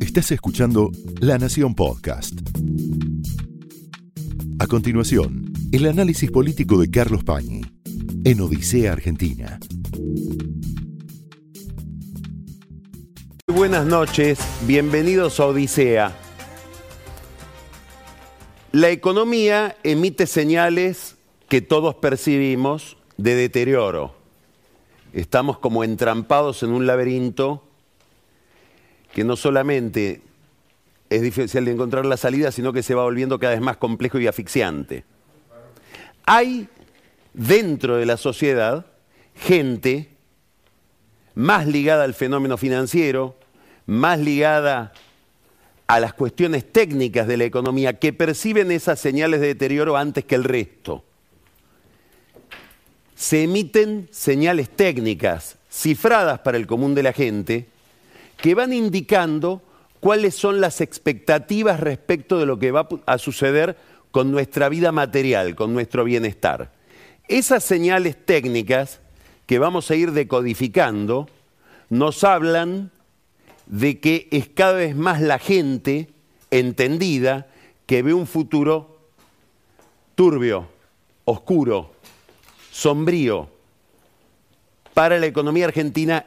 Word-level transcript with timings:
Estás 0.00 0.32
escuchando 0.32 0.90
La 1.20 1.38
Nación 1.38 1.74
Podcast. 1.74 2.34
A 4.58 4.66
continuación, 4.66 5.52
el 5.72 5.86
análisis 5.86 6.30
político 6.30 6.78
de 6.80 6.90
Carlos 6.90 7.22
Pañi 7.22 7.62
en 8.24 8.40
Odisea 8.40 8.92
Argentina. 8.92 9.60
Buenas 13.46 13.86
noches, 13.86 14.38
bienvenidos 14.66 15.38
a 15.40 15.46
Odisea. 15.46 16.16
La 18.72 18.90
economía 18.90 19.76
emite 19.82 20.26
señales 20.26 21.16
que 21.48 21.60
todos 21.60 21.94
percibimos 21.94 22.96
de 23.16 23.34
deterioro. 23.34 24.14
Estamos 25.12 25.58
como 25.58 25.84
entrampados 25.84 26.62
en 26.62 26.70
un 26.70 26.86
laberinto 26.86 27.69
que 29.12 29.24
no 29.24 29.36
solamente 29.36 30.22
es 31.08 31.22
difícil 31.22 31.64
de 31.64 31.72
encontrar 31.72 32.06
la 32.06 32.16
salida, 32.16 32.52
sino 32.52 32.72
que 32.72 32.82
se 32.82 32.94
va 32.94 33.02
volviendo 33.02 33.38
cada 33.38 33.54
vez 33.54 33.60
más 33.60 33.76
complejo 33.76 34.18
y 34.18 34.26
asfixiante. 34.26 35.04
Hay 36.24 36.68
dentro 37.34 37.96
de 37.96 38.06
la 38.06 38.16
sociedad 38.16 38.86
gente 39.34 40.08
más 41.34 41.66
ligada 41.66 42.04
al 42.04 42.14
fenómeno 42.14 42.56
financiero, 42.56 43.36
más 43.86 44.20
ligada 44.20 44.92
a 45.88 45.98
las 45.98 46.14
cuestiones 46.14 46.70
técnicas 46.70 47.26
de 47.26 47.36
la 47.36 47.44
economía, 47.44 47.98
que 47.98 48.12
perciben 48.12 48.70
esas 48.70 49.00
señales 49.00 49.40
de 49.40 49.48
deterioro 49.48 49.96
antes 49.96 50.24
que 50.24 50.36
el 50.36 50.44
resto. 50.44 51.04
Se 53.16 53.42
emiten 53.42 54.08
señales 54.12 54.70
técnicas 54.70 55.56
cifradas 55.68 56.38
para 56.40 56.56
el 56.56 56.68
común 56.68 56.94
de 56.94 57.02
la 57.02 57.12
gente 57.12 57.66
que 58.42 58.54
van 58.54 58.72
indicando 58.72 59.62
cuáles 60.00 60.34
son 60.34 60.60
las 60.60 60.80
expectativas 60.80 61.80
respecto 61.80 62.38
de 62.38 62.46
lo 62.46 62.58
que 62.58 62.70
va 62.70 62.88
a 63.06 63.18
suceder 63.18 63.76
con 64.10 64.30
nuestra 64.32 64.68
vida 64.68 64.92
material, 64.92 65.54
con 65.54 65.72
nuestro 65.72 66.04
bienestar. 66.04 66.72
Esas 67.28 67.62
señales 67.62 68.16
técnicas 68.24 69.00
que 69.46 69.58
vamos 69.58 69.90
a 69.90 69.94
ir 69.94 70.12
decodificando 70.12 71.28
nos 71.90 72.24
hablan 72.24 72.90
de 73.66 74.00
que 74.00 74.28
es 74.30 74.48
cada 74.48 74.74
vez 74.74 74.96
más 74.96 75.20
la 75.20 75.38
gente 75.38 76.10
entendida 76.50 77.48
que 77.86 78.02
ve 78.02 78.14
un 78.14 78.26
futuro 78.26 78.98
turbio, 80.14 80.68
oscuro, 81.24 81.92
sombrío 82.70 83.48
para 84.94 85.18
la 85.18 85.26
economía 85.26 85.66
argentina 85.66 86.26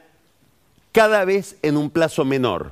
cada 0.94 1.24
vez 1.24 1.56
en 1.62 1.76
un 1.76 1.90
plazo 1.90 2.24
menor, 2.24 2.70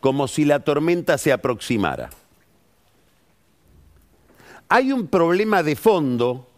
como 0.00 0.26
si 0.26 0.44
la 0.44 0.58
tormenta 0.64 1.16
se 1.16 1.32
aproximara. 1.32 2.10
Hay 4.68 4.90
un 4.90 5.06
problema 5.06 5.62
de 5.62 5.76
fondo 5.76 6.48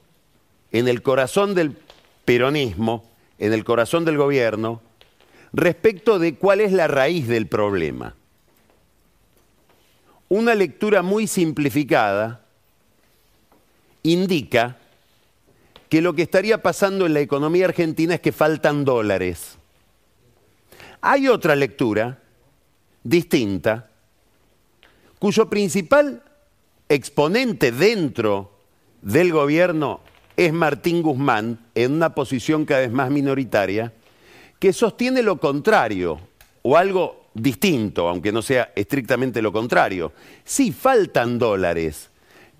en 0.72 0.88
el 0.88 1.02
corazón 1.02 1.54
del 1.54 1.76
peronismo, 2.24 3.04
en 3.38 3.52
el 3.52 3.64
corazón 3.64 4.06
del 4.06 4.16
gobierno, 4.16 4.80
respecto 5.52 6.18
de 6.18 6.34
cuál 6.36 6.62
es 6.62 6.72
la 6.72 6.86
raíz 6.86 7.28
del 7.28 7.46
problema. 7.46 8.14
Una 10.30 10.54
lectura 10.54 11.02
muy 11.02 11.26
simplificada 11.26 12.46
indica 14.02 14.78
que 15.90 16.00
lo 16.00 16.14
que 16.14 16.22
estaría 16.22 16.62
pasando 16.62 17.04
en 17.04 17.12
la 17.12 17.20
economía 17.20 17.66
argentina 17.66 18.14
es 18.14 18.20
que 18.22 18.32
faltan 18.32 18.86
dólares. 18.86 19.59
Hay 21.02 21.28
otra 21.28 21.56
lectura 21.56 22.18
distinta, 23.02 23.90
cuyo 25.18 25.48
principal 25.48 26.22
exponente 26.88 27.72
dentro 27.72 28.52
del 29.00 29.32
gobierno 29.32 30.00
es 30.36 30.52
Martín 30.52 31.02
Guzmán, 31.02 31.58
en 31.74 31.92
una 31.92 32.14
posición 32.14 32.64
cada 32.64 32.80
vez 32.80 32.92
más 32.92 33.10
minoritaria, 33.10 33.92
que 34.58 34.72
sostiene 34.72 35.22
lo 35.22 35.38
contrario, 35.38 36.20
o 36.62 36.76
algo 36.76 37.26
distinto, 37.34 38.08
aunque 38.08 38.32
no 38.32 38.42
sea 38.42 38.72
estrictamente 38.74 39.40
lo 39.40 39.52
contrario. 39.52 40.12
Sí, 40.44 40.72
faltan 40.72 41.38
dólares. 41.38 42.10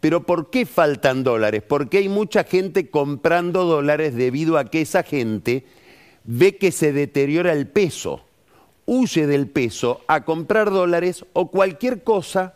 Pero 0.01 0.23
¿por 0.23 0.51
qué 0.51 0.65
faltan 0.65 1.23
dólares? 1.23 1.63
Porque 1.67 1.99
hay 1.99 2.09
mucha 2.09 2.45
gente 2.45 2.89
comprando 2.89 3.65
dólares 3.65 4.15
debido 4.15 4.57
a 4.57 4.71
que 4.71 4.81
esa 4.81 5.03
gente 5.03 5.67
ve 6.25 6.57
que 6.57 6.73
se 6.73 6.93
deteriora 6.93 7.53
el 7.53 7.67
peso, 7.67 8.25
huye 8.93 9.29
del 9.29 9.47
peso 9.47 10.01
a 10.09 10.25
comprar 10.25 10.69
dólares 10.69 11.25
o 11.33 11.49
cualquier 11.49 12.03
cosa 12.03 12.55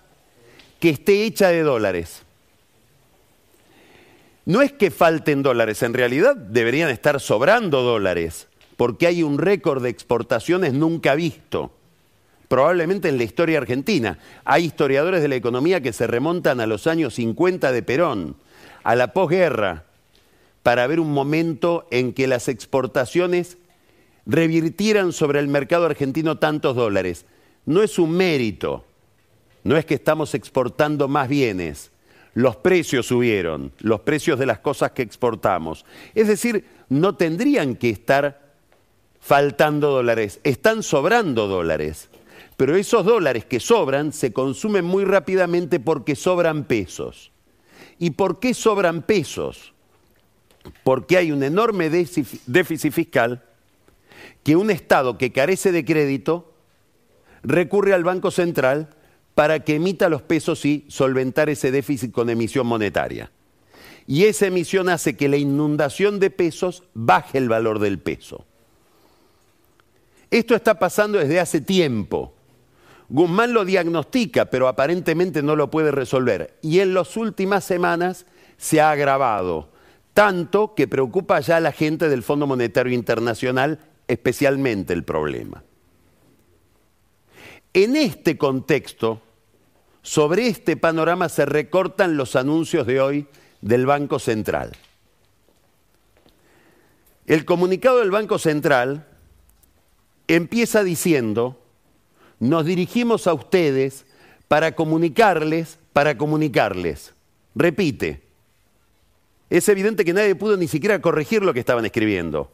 que 0.81 0.91
esté 0.91 1.23
hecha 1.23 1.51
de 1.51 1.63
dólares. 1.63 2.23
No 4.45 4.61
es 4.61 4.73
que 4.73 4.91
falten 4.91 5.45
dólares, 5.45 5.85
en 5.85 5.95
realidad 5.95 6.35
deberían 6.35 6.91
estar 6.91 7.21
sobrando 7.21 7.83
dólares 7.83 8.49
porque 8.77 9.07
hay 9.07 9.23
un 9.23 9.39
récord 9.39 9.81
de 9.81 9.91
exportaciones 9.91 10.73
nunca 10.73 11.15
visto, 11.15 11.71
probablemente 12.49 13.09
en 13.09 13.17
la 13.17 13.23
historia 13.23 13.59
argentina. 13.59 14.19
Hay 14.45 14.65
historiadores 14.65 15.23
de 15.23 15.29
la 15.29 15.37
economía 15.37 15.81
que 15.81 15.93
se 15.93 16.09
remontan 16.09 16.59
a 16.59 16.67
los 16.67 16.89
años 16.89 17.15
50 17.15 17.71
de 17.71 17.83
Perón, 17.85 18.35
a 18.83 18.97
la 18.97 19.13
posguerra, 19.13 19.85
para 20.65 20.89
ver 20.89 20.99
un 20.99 21.13
momento 21.13 21.87
en 21.93 22.13
que 22.13 22.27
las 22.27 22.49
exportaciones 22.49 23.57
revirtieran 24.27 25.13
sobre 25.13 25.41
el 25.41 25.49
mercado 25.49 25.87
argentino 25.87 26.39
tantos 26.39 26.77
dólares. 26.77 27.27
No 27.67 27.83
es 27.83 27.99
un 27.99 28.13
mérito, 28.13 28.85
no 29.63 29.77
es 29.77 29.85
que 29.85 29.95
estamos 29.95 30.35
exportando 30.35 31.09
más 31.09 31.29
bienes, 31.29 31.91
los 32.35 32.57
precios 32.57 33.07
subieron, 33.07 33.73
los 33.79 34.01
precios 34.01 34.39
de 34.39 34.47
las 34.47 34.59
cosas 34.59 34.91
que 34.91 35.03
exportamos. 35.03 35.85
Es 36.15 36.29
decir, 36.29 36.65
no 36.89 37.15
tendrían 37.15 37.77
que 37.77 37.91
estar 37.91 38.53
faltando 39.21 39.91
dólares, 39.91 40.41
están 40.43 40.83
sobrando 40.83 41.47
dólares. 41.47 42.09
Pero 42.57 42.77
esos 42.77 43.05
dólares 43.05 43.45
que 43.45 43.59
sobran 43.59 44.13
se 44.13 44.33
consumen 44.33 44.85
muy 44.85 45.05
rápidamente 45.05 45.81
porque 45.81 46.15
sobran 46.15 46.65
pesos. 46.65 47.33
¿Y 47.99 48.11
por 48.11 48.39
qué 48.39 48.55
sobran 48.55 49.03
pesos? 49.03 49.73
Porque 50.83 51.17
hay 51.17 51.33
un 51.33 51.43
enorme 51.43 51.91
déficit 51.91 52.93
fiscal 52.93 53.43
que 54.45 54.57
un 54.57 54.71
Estado 54.71 55.19
que 55.19 55.33
carece 55.33 55.73
de 55.73 55.85
crédito 55.85 56.53
recurre 57.43 57.95
al 57.95 58.05
Banco 58.05 58.31
Central 58.31 58.91
para 59.35 59.65
que 59.65 59.77
emita 59.77 60.09
los 60.09 60.23
pesos 60.23 60.65
y 60.65 60.85
solventar 60.89 61.49
ese 61.49 61.71
déficit 61.73 62.13
con 62.13 62.31
emisión 62.31 62.67
monetaria. 62.67 63.33
Y 64.07 64.25
esa 64.25 64.47
emisión 64.47 64.89
hace 64.89 65.17
que 65.17 65.29
la 65.29 65.39
inundación 65.39 66.21
de 66.21 66.31
pesos 66.31 66.85
baje 66.93 67.39
el 67.39 67.49
valor 67.49 67.79
del 67.79 67.99
peso. 67.99 68.45
Esto 70.31 70.55
está 70.55 70.79
pasando 70.79 71.19
desde 71.19 71.41
hace 71.41 71.61
tiempo. 71.61 72.35
Guzmán 73.09 73.55
lo 73.55 73.65
diagnostica, 73.65 74.47
pero 74.47 74.69
aparentemente 74.69 75.43
no 75.43 75.57
lo 75.57 75.71
puede 75.71 75.91
resolver. 75.91 76.59
Y 76.61 76.81
en 76.81 76.93
las 76.93 77.17
últimas 77.17 77.65
semanas 77.65 78.27
se 78.57 78.81
ha 78.81 78.91
agravado, 78.91 79.71
tanto 80.13 80.75
que 80.75 80.87
preocupa 80.87 81.41
ya 81.41 81.57
a 81.57 81.61
la 81.61 81.73
gente 81.73 82.09
del 82.09 82.23
Fondo 82.23 82.47
Monetario 82.47 82.93
Internacional, 82.93 83.79
especialmente 84.09 84.93
el 84.93 85.05
problema. 85.05 85.63
En 87.73 87.97
este 87.97 88.39
contexto, 88.39 89.21
sobre 90.03 90.49
este 90.49 90.77
panorama 90.77 91.29
se 91.29 91.47
recortan 91.47 92.17
los 92.17 92.37
anuncios 92.37 92.87
de 92.87 93.01
hoy 93.01 93.27
del 93.61 93.87
Banco 93.87 94.19
Central. 94.19 94.73
El 97.27 97.45
comunicado 97.45 98.01
del 98.01 98.11
Banco 98.11 98.39
Central 98.39 99.07
empieza 100.29 100.85
diciendo, 100.85 101.59
nos 102.39 102.67
dirigimos 102.67 103.27
a 103.27 103.33
ustedes 103.35 104.05
para 104.47 104.75
comunicarles, 104.75 105.79
para 105.93 106.19
comunicarles. 106.19 107.15
Repite. 107.55 108.23
Es 109.49 109.69
evidente 109.69 110.05
que 110.05 110.13
nadie 110.13 110.35
pudo 110.35 110.57
ni 110.57 110.69
siquiera 110.69 111.01
corregir 111.01 111.43
lo 111.43 111.55
que 111.55 111.61
estaban 111.61 111.85
escribiendo. 111.85 112.51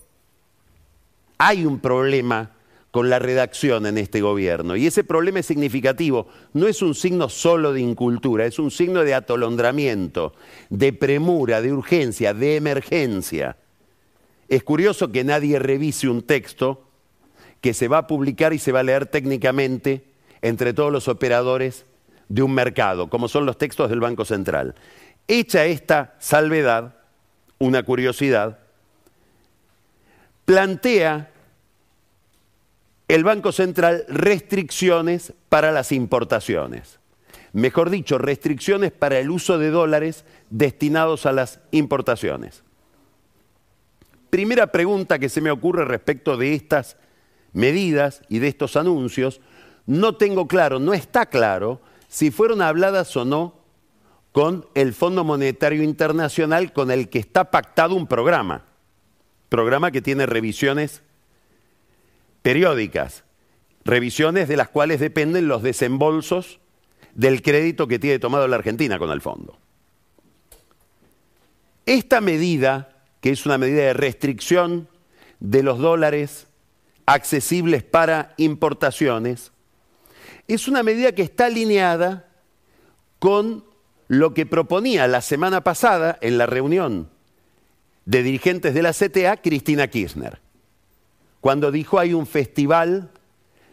Hay 1.42 1.64
un 1.64 1.78
problema 1.78 2.50
con 2.90 3.08
la 3.08 3.18
redacción 3.18 3.86
en 3.86 3.96
este 3.96 4.20
gobierno 4.20 4.76
y 4.76 4.86
ese 4.86 5.04
problema 5.04 5.38
es 5.40 5.46
significativo. 5.46 6.28
No 6.52 6.66
es 6.66 6.82
un 6.82 6.94
signo 6.94 7.30
solo 7.30 7.72
de 7.72 7.80
incultura, 7.80 8.44
es 8.44 8.58
un 8.58 8.70
signo 8.70 9.04
de 9.04 9.14
atolondramiento, 9.14 10.34
de 10.68 10.92
premura, 10.92 11.62
de 11.62 11.72
urgencia, 11.72 12.34
de 12.34 12.56
emergencia. 12.56 13.56
Es 14.50 14.62
curioso 14.64 15.10
que 15.10 15.24
nadie 15.24 15.58
revise 15.58 16.10
un 16.10 16.20
texto 16.20 16.82
que 17.62 17.72
se 17.72 17.88
va 17.88 17.98
a 17.98 18.06
publicar 18.06 18.52
y 18.52 18.58
se 18.58 18.72
va 18.72 18.80
a 18.80 18.82
leer 18.82 19.06
técnicamente 19.06 20.04
entre 20.42 20.74
todos 20.74 20.92
los 20.92 21.08
operadores 21.08 21.86
de 22.28 22.42
un 22.42 22.52
mercado, 22.52 23.08
como 23.08 23.28
son 23.28 23.46
los 23.46 23.56
textos 23.56 23.88
del 23.88 24.00
Banco 24.00 24.26
Central. 24.26 24.74
Hecha 25.26 25.64
esta 25.64 26.16
salvedad, 26.18 26.96
una 27.58 27.82
curiosidad, 27.82 28.58
plantea 30.50 31.30
el 33.06 33.22
Banco 33.22 33.52
Central 33.52 34.04
restricciones 34.08 35.32
para 35.48 35.70
las 35.70 35.92
importaciones. 35.92 36.98
Mejor 37.52 37.88
dicho, 37.88 38.18
restricciones 38.18 38.90
para 38.90 39.20
el 39.20 39.30
uso 39.30 39.58
de 39.58 39.70
dólares 39.70 40.24
destinados 40.50 41.24
a 41.24 41.30
las 41.30 41.60
importaciones. 41.70 42.64
Primera 44.28 44.72
pregunta 44.72 45.20
que 45.20 45.28
se 45.28 45.40
me 45.40 45.52
ocurre 45.52 45.84
respecto 45.84 46.36
de 46.36 46.54
estas 46.54 46.96
medidas 47.52 48.20
y 48.28 48.40
de 48.40 48.48
estos 48.48 48.74
anuncios, 48.74 49.40
no 49.86 50.16
tengo 50.16 50.48
claro, 50.48 50.80
no 50.80 50.94
está 50.94 51.26
claro 51.26 51.80
si 52.08 52.32
fueron 52.32 52.60
habladas 52.60 53.16
o 53.16 53.24
no 53.24 53.54
con 54.32 54.66
el 54.74 54.94
Fondo 54.94 55.22
Monetario 55.22 55.84
Internacional 55.84 56.72
con 56.72 56.90
el 56.90 57.08
que 57.08 57.20
está 57.20 57.52
pactado 57.52 57.94
un 57.94 58.08
programa, 58.08 58.64
programa 59.50 59.90
que 59.90 60.00
tiene 60.00 60.24
revisiones 60.24 61.02
periódicas, 62.40 63.24
revisiones 63.84 64.48
de 64.48 64.56
las 64.56 64.70
cuales 64.70 65.00
dependen 65.00 65.48
los 65.48 65.62
desembolsos 65.62 66.60
del 67.14 67.42
crédito 67.42 67.86
que 67.88 67.98
tiene 67.98 68.18
tomado 68.18 68.48
la 68.48 68.56
Argentina 68.56 68.98
con 68.98 69.10
el 69.10 69.20
fondo. 69.20 69.58
Esta 71.84 72.20
medida, 72.20 73.02
que 73.20 73.30
es 73.30 73.44
una 73.44 73.58
medida 73.58 73.82
de 73.82 73.92
restricción 73.92 74.88
de 75.40 75.62
los 75.64 75.78
dólares 75.78 76.46
accesibles 77.04 77.82
para 77.82 78.34
importaciones, 78.36 79.50
es 80.46 80.68
una 80.68 80.84
medida 80.84 81.12
que 81.12 81.22
está 81.22 81.46
alineada 81.46 82.28
con 83.18 83.64
lo 84.06 84.32
que 84.32 84.46
proponía 84.46 85.08
la 85.08 85.20
semana 85.20 85.64
pasada 85.64 86.18
en 86.20 86.38
la 86.38 86.46
reunión 86.46 87.08
de 88.10 88.24
dirigentes 88.24 88.74
de 88.74 88.82
la 88.82 88.92
CTA 88.92 89.36
Cristina 89.36 89.86
Kirchner, 89.86 90.40
cuando 91.40 91.70
dijo 91.70 92.00
hay 92.00 92.12
un 92.12 92.26
festival 92.26 93.08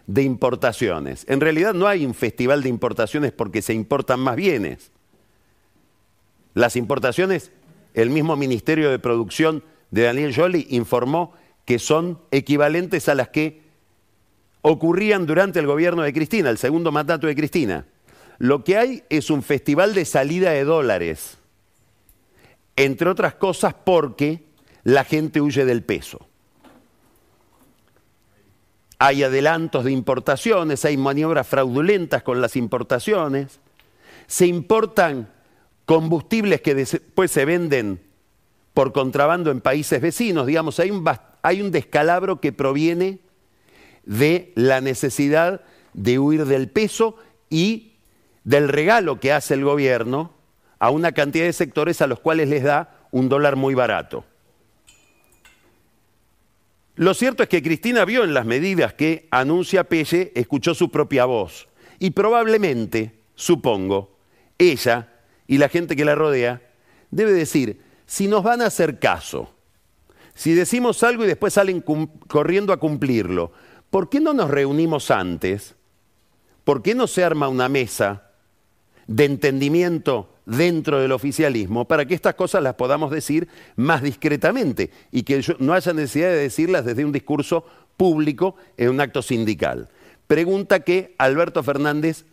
de 0.06 0.22
importaciones. 0.22 1.26
En 1.28 1.42
realidad 1.42 1.74
no 1.74 1.88
hay 1.88 2.06
un 2.06 2.14
festival 2.14 2.62
de 2.62 2.70
importaciones 2.70 3.32
porque 3.32 3.64
se 3.64 3.74
importan 3.74 4.20
más 4.20 4.36
bienes. 4.36 4.92
Las 6.54 6.76
importaciones, 6.76 7.52
el 7.96 8.12
mismo 8.12 8.36
Ministerio 8.36 8.92
de 8.92 9.00
Producción 9.00 9.64
de 9.90 10.04
Daniel 10.04 10.36
Joly 10.36 10.68
informó 10.70 11.34
que 11.66 11.80
son 11.80 12.20
equivalentes 12.30 13.10
a 13.10 13.16
las 13.16 13.30
que 13.30 13.64
ocurrían 14.62 15.26
durante 15.26 15.58
el 15.58 15.66
gobierno 15.66 16.04
de 16.04 16.14
Cristina, 16.14 16.52
el 16.52 16.60
segundo 16.60 16.92
mandato 16.92 17.26
de 17.26 17.36
Cristina. 17.36 17.88
Lo 18.38 18.64
que 18.64 18.78
hay 18.78 19.04
es 19.10 19.32
un 19.32 19.42
festival 19.42 19.96
de 19.96 20.06
salida 20.06 20.52
de 20.52 20.64
dólares, 20.64 21.40
entre 22.78 23.10
otras 23.10 23.34
cosas 23.34 23.74
porque 23.74 24.46
la 24.84 25.04
gente 25.04 25.42
huye 25.42 25.66
del 25.66 25.84
peso. 25.84 26.26
Hay 29.00 29.24
adelantos 29.24 29.84
de 29.84 29.92
importaciones, 29.92 30.86
hay 30.86 30.96
maniobras 30.96 31.46
fraudulentas 31.46 32.24
con 32.24 32.40
las 32.40 32.56
importaciones, 32.56 33.60
se 34.28 34.48
importan 34.48 35.30
combustibles 35.86 36.62
que 36.62 36.76
después 36.76 37.32
se 37.32 37.46
venden 37.46 38.02
por 38.74 38.94
contrabando 38.94 39.52
en 39.52 39.60
países 39.62 40.00
vecinos, 40.02 40.46
digamos, 40.46 40.80
hay 40.80 40.92
un, 40.92 41.04
hay 41.42 41.62
un 41.62 41.72
descalabro 41.72 42.40
que 42.40 42.52
proviene 42.52 43.20
de 44.06 44.52
la 44.56 44.82
necesidad 44.82 45.62
de 45.94 46.20
huir 46.20 46.46
del 46.46 46.70
peso 46.70 47.18
y 47.50 47.94
del 48.44 48.70
regalo 48.70 49.20
que 49.20 49.34
hace 49.34 49.56
el 49.56 49.64
gobierno 49.64 50.37
a 50.80 50.90
una 50.90 51.12
cantidad 51.12 51.46
de 51.46 51.54
sectores 51.54 52.02
a 52.02 52.08
los 52.08 52.20
cuales 52.20 52.50
les 52.50 52.64
da 52.64 53.08
un 53.12 53.30
dólar 53.30 53.56
muy 53.56 53.74
barato. 53.74 54.26
Lo 56.96 57.14
cierto 57.14 57.44
es 57.44 57.50
que 57.50 57.62
Cristina 57.62 58.06
vio 58.06 58.24
en 58.24 58.34
las 58.34 58.46
medidas 58.46 58.94
que 58.94 59.28
anuncia 59.30 59.84
Pelle, 59.84 60.32
escuchó 60.36 60.74
su 60.74 60.90
propia 60.90 61.26
voz 61.26 61.68
y 62.00 62.12
probablemente, 62.12 63.20
supongo, 63.36 64.18
ella 64.58 65.14
y 65.46 65.60
la 65.60 65.70
gente 65.70 65.96
que 65.96 66.06
la 66.06 66.16
rodea 66.16 66.62
debe 67.12 67.34
decir, 67.34 67.82
si 68.08 68.28
nos 68.28 68.44
van 68.44 68.62
a 68.62 68.68
hacer 68.68 68.98
caso, 68.98 69.54
si 70.34 70.54
decimos 70.54 71.04
algo 71.04 71.24
y 71.24 71.28
después 71.28 71.54
salen 71.54 71.84
corriendo 72.28 72.74
a 72.74 72.78
cumplirlo, 72.78 73.52
¿por 73.90 74.10
qué 74.10 74.20
no 74.20 74.34
nos 74.34 74.50
reunimos 74.50 75.12
antes? 75.12 75.76
¿Por 76.64 76.82
qué 76.82 76.96
no 76.96 77.08
se 77.08 77.24
arma 77.24 77.48
una 77.48 77.70
mesa 77.70 78.27
de 79.08 79.26
entendimiento 79.26 80.30
dentro 80.46 81.00
del 81.00 81.12
oficialismo 81.12 81.86
para 81.86 82.06
que 82.06 82.14
estas 82.14 82.36
cosas 82.36 82.64
las 82.64 82.76
podamos 82.76 83.12
decir 83.12 83.48
más 83.76 84.02
discretamente 84.02 84.92
y 85.12 85.24
que 85.24 85.44
no 85.60 85.74
haya 85.74 85.94
necesidad 85.94 86.30
de 86.30 86.38
decirlas 86.38 86.86
desde 86.86 87.06
un 87.06 87.12
discurso 87.12 87.66
público 87.98 88.56
en 88.78 88.90
un 88.90 89.02
acto 89.02 89.22
sindical. 89.22 89.90
Pregunta 90.28 90.82
que 90.82 91.16
Alberto 91.18 91.64
Fernández 91.64 92.26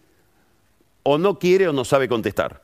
o 1.03 1.19
no 1.19 1.39
quiere 1.39 1.69
o 1.69 1.73
no 1.73 1.85
sabe 1.85 2.09
contestar. 2.09 2.63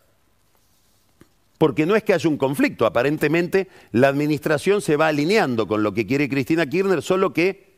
Porque 1.58 1.84
no 1.84 1.94
es 1.94 2.02
que 2.02 2.14
haya 2.14 2.28
un 2.28 2.38
conflicto, 2.38 2.86
aparentemente 2.86 3.68
la 3.92 4.08
administración 4.08 4.80
se 4.80 4.96
va 4.96 5.08
alineando 5.08 5.66
con 5.68 5.82
lo 5.82 5.92
que 5.92 6.06
quiere 6.06 6.28
Cristina 6.28 6.66
Kirchner, 6.66 7.02
solo 7.02 7.32
que 7.32 7.69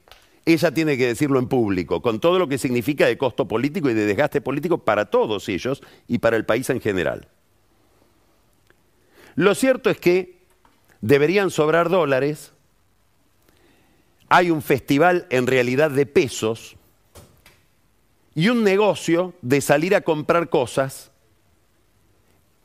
ella 0.44 0.72
tiene 0.72 0.96
que 0.96 1.06
decirlo 1.06 1.38
en 1.38 1.48
público, 1.48 2.02
con 2.02 2.20
todo 2.20 2.38
lo 2.38 2.48
que 2.48 2.58
significa 2.58 3.06
de 3.06 3.16
costo 3.16 3.46
político 3.46 3.88
y 3.88 3.94
de 3.94 4.06
desgaste 4.06 4.40
político 4.40 4.78
para 4.78 5.06
todos 5.06 5.48
ellos 5.48 5.82
y 6.08 6.18
para 6.18 6.36
el 6.36 6.44
país 6.44 6.68
en 6.70 6.80
general. 6.80 7.28
Lo 9.34 9.54
cierto 9.54 9.88
es 9.88 9.98
que 9.98 10.38
deberían 11.00 11.50
sobrar 11.50 11.88
dólares, 11.88 12.52
hay 14.28 14.50
un 14.50 14.62
festival 14.62 15.26
en 15.30 15.46
realidad 15.46 15.90
de 15.90 16.06
pesos 16.06 16.76
y 18.34 18.48
un 18.48 18.64
negocio 18.64 19.34
de 19.42 19.60
salir 19.60 19.94
a 19.94 20.00
comprar 20.00 20.48
cosas 20.48 21.10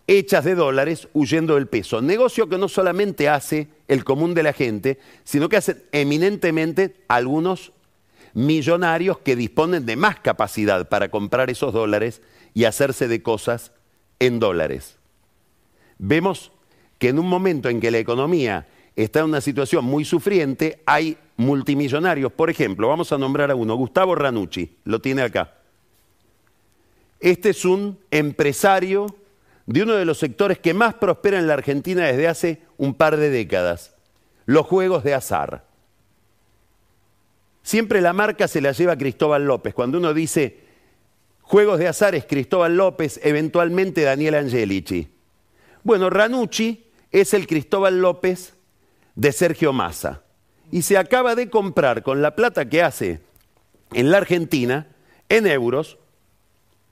hechas 0.07 0.45
de 0.45 0.55
dólares 0.55 1.09
huyendo 1.13 1.55
del 1.55 1.67
peso. 1.67 2.01
Negocio 2.01 2.47
que 2.47 2.57
no 2.57 2.69
solamente 2.69 3.27
hace 3.27 3.67
el 3.87 4.03
común 4.03 4.33
de 4.33 4.43
la 4.43 4.53
gente, 4.53 4.99
sino 5.23 5.49
que 5.49 5.57
hacen 5.57 5.83
eminentemente 5.91 6.95
algunos 7.07 7.71
millonarios 8.33 9.19
que 9.19 9.35
disponen 9.35 9.85
de 9.85 9.95
más 9.95 10.19
capacidad 10.19 10.89
para 10.89 11.09
comprar 11.09 11.49
esos 11.49 11.73
dólares 11.73 12.21
y 12.53 12.65
hacerse 12.65 13.07
de 13.07 13.21
cosas 13.21 13.71
en 14.19 14.39
dólares. 14.39 14.97
Vemos 15.97 16.51
que 16.99 17.09
en 17.09 17.19
un 17.19 17.27
momento 17.27 17.69
en 17.69 17.79
que 17.79 17.91
la 17.91 17.97
economía 17.97 18.67
está 18.95 19.19
en 19.19 19.25
una 19.25 19.41
situación 19.41 19.85
muy 19.85 20.05
sufriente, 20.05 20.81
hay 20.85 21.17
multimillonarios, 21.37 22.31
por 22.31 22.49
ejemplo, 22.49 22.87
vamos 22.87 23.11
a 23.11 23.17
nombrar 23.17 23.51
a 23.51 23.55
uno, 23.55 23.75
Gustavo 23.75 24.15
Ranucci, 24.15 24.77
lo 24.85 24.99
tiene 24.99 25.21
acá. 25.21 25.53
Este 27.19 27.49
es 27.49 27.65
un 27.65 27.97
empresario 28.11 29.07
de 29.67 29.83
uno 29.83 29.93
de 29.93 30.05
los 30.05 30.17
sectores 30.17 30.57
que 30.59 30.73
más 30.73 30.95
prospera 30.95 31.37
en 31.37 31.45
la 31.45 31.53
Argentina 31.53 32.05
desde 32.05 32.27
hace 32.27 32.61
un 32.77 32.95
par 32.95 33.17
de 33.17 33.29
décadas, 33.29 33.93
los 34.45 34.65
juegos 34.65 35.03
de 35.03 35.13
azar. 35.13 35.65
Siempre 37.61 37.99
la 37.99 38.13
marca 38.13 38.47
se 38.47 38.61
la 38.61 38.71
lleva 38.71 38.97
Cristóbal 38.97 39.45
López. 39.45 39.73
Cuando 39.73 39.97
uno 39.97 40.13
dice 40.13 40.61
juegos 41.41 41.79
de 41.79 41.89
azar 41.89 42.15
es 42.15 42.25
Cristóbal 42.25 42.77
López, 42.77 43.19
eventualmente 43.23 44.03
Daniel 44.03 44.35
Angelici. 44.35 45.09
Bueno, 45.83 46.09
Ranucci 46.09 46.85
es 47.11 47.33
el 47.33 47.45
Cristóbal 47.45 48.01
López 48.01 48.53
de 49.15 49.33
Sergio 49.33 49.73
Massa. 49.73 50.23
Y 50.71 50.83
se 50.83 50.97
acaba 50.97 51.35
de 51.35 51.49
comprar 51.49 52.03
con 52.03 52.21
la 52.21 52.35
plata 52.35 52.69
que 52.69 52.83
hace 52.83 53.19
en 53.93 54.11
la 54.11 54.17
Argentina, 54.17 54.87
en 55.27 55.45
euros, 55.45 55.97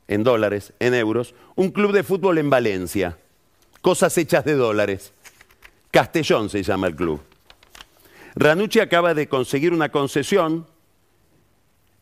en 0.08 0.24
dólares, 0.24 0.74
en 0.80 0.94
euros, 0.94 1.34
un 1.56 1.72
club 1.72 1.92
de 1.92 2.04
fútbol 2.04 2.38
en 2.38 2.50
Valencia. 2.50 3.18
Cosas 3.82 4.18
hechas 4.18 4.46
de 4.46 4.54
dólares. 4.54 5.14
Castellón 5.92 6.50
se 6.50 6.64
llama 6.64 6.88
el 6.88 6.96
club. 6.96 7.22
Ranucci 8.36 8.80
acaba 8.80 9.14
de 9.14 9.28
conseguir 9.28 9.72
una 9.74 9.90
concesión 9.90 10.68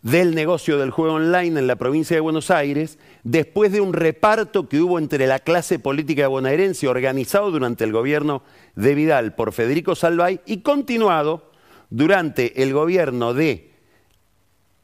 del 0.02 0.36
negocio 0.36 0.78
del 0.78 0.92
juego 0.92 1.16
online 1.16 1.60
en 1.60 1.68
la 1.68 1.78
provincia 1.78 2.16
de 2.16 2.22
Buenos 2.22 2.52
Aires, 2.52 3.00
después 3.24 3.72
de 3.72 3.82
un 3.82 3.94
reparto 3.94 4.68
que 4.68 4.82
hubo 4.82 5.00
entre 5.00 5.28
la 5.28 5.40
clase 5.40 5.80
política 5.80 6.28
bonaerense 6.28 6.88
organizado 6.90 7.52
durante 7.52 7.86
el 7.86 7.94
gobierno 7.94 8.44
de 8.76 8.96
Vidal 8.96 9.34
por 9.34 9.54
Federico 9.54 9.96
Salvay 9.96 10.42
y 10.46 10.62
continuado 10.62 11.52
durante 11.90 12.64
el 12.64 12.74
gobierno 12.74 13.34
de 13.34 13.73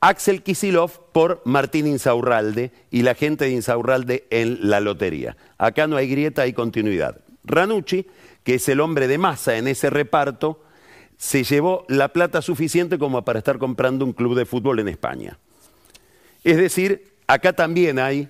Axel 0.01 0.43
Kisilov 0.43 1.11
por 1.11 1.41
Martín 1.43 1.85
Insaurralde 1.85 2.71
y 2.89 3.01
la 3.01 3.15
gente 3.15 3.45
de 3.45 3.51
Insaurralde 3.51 4.27
en 4.29 4.69
la 4.69 4.79
lotería. 4.79 5.35
Acá 5.57 5.87
no 5.87 5.97
hay 5.97 6.09
grieta, 6.09 6.43
hay 6.43 6.53
continuidad. 6.53 7.19
Ranucci, 7.43 8.07
que 8.43 8.55
es 8.55 8.69
el 8.69 8.79
hombre 8.79 9.07
de 9.07 9.17
masa 9.17 9.57
en 9.57 9.67
ese 9.67 9.89
reparto, 9.89 10.63
se 11.17 11.43
llevó 11.43 11.85
la 11.89 12.13
plata 12.13 12.41
suficiente 12.41 12.97
como 12.97 13.25
para 13.25 13.39
estar 13.39 13.57
comprando 13.57 14.05
un 14.05 14.13
club 14.13 14.37
de 14.37 14.45
fútbol 14.45 14.79
en 14.79 14.87
España. 14.87 15.37
Es 16.45 16.55
decir, 16.55 17.13
acá 17.27 17.51
también 17.51 17.99
hay 17.99 18.29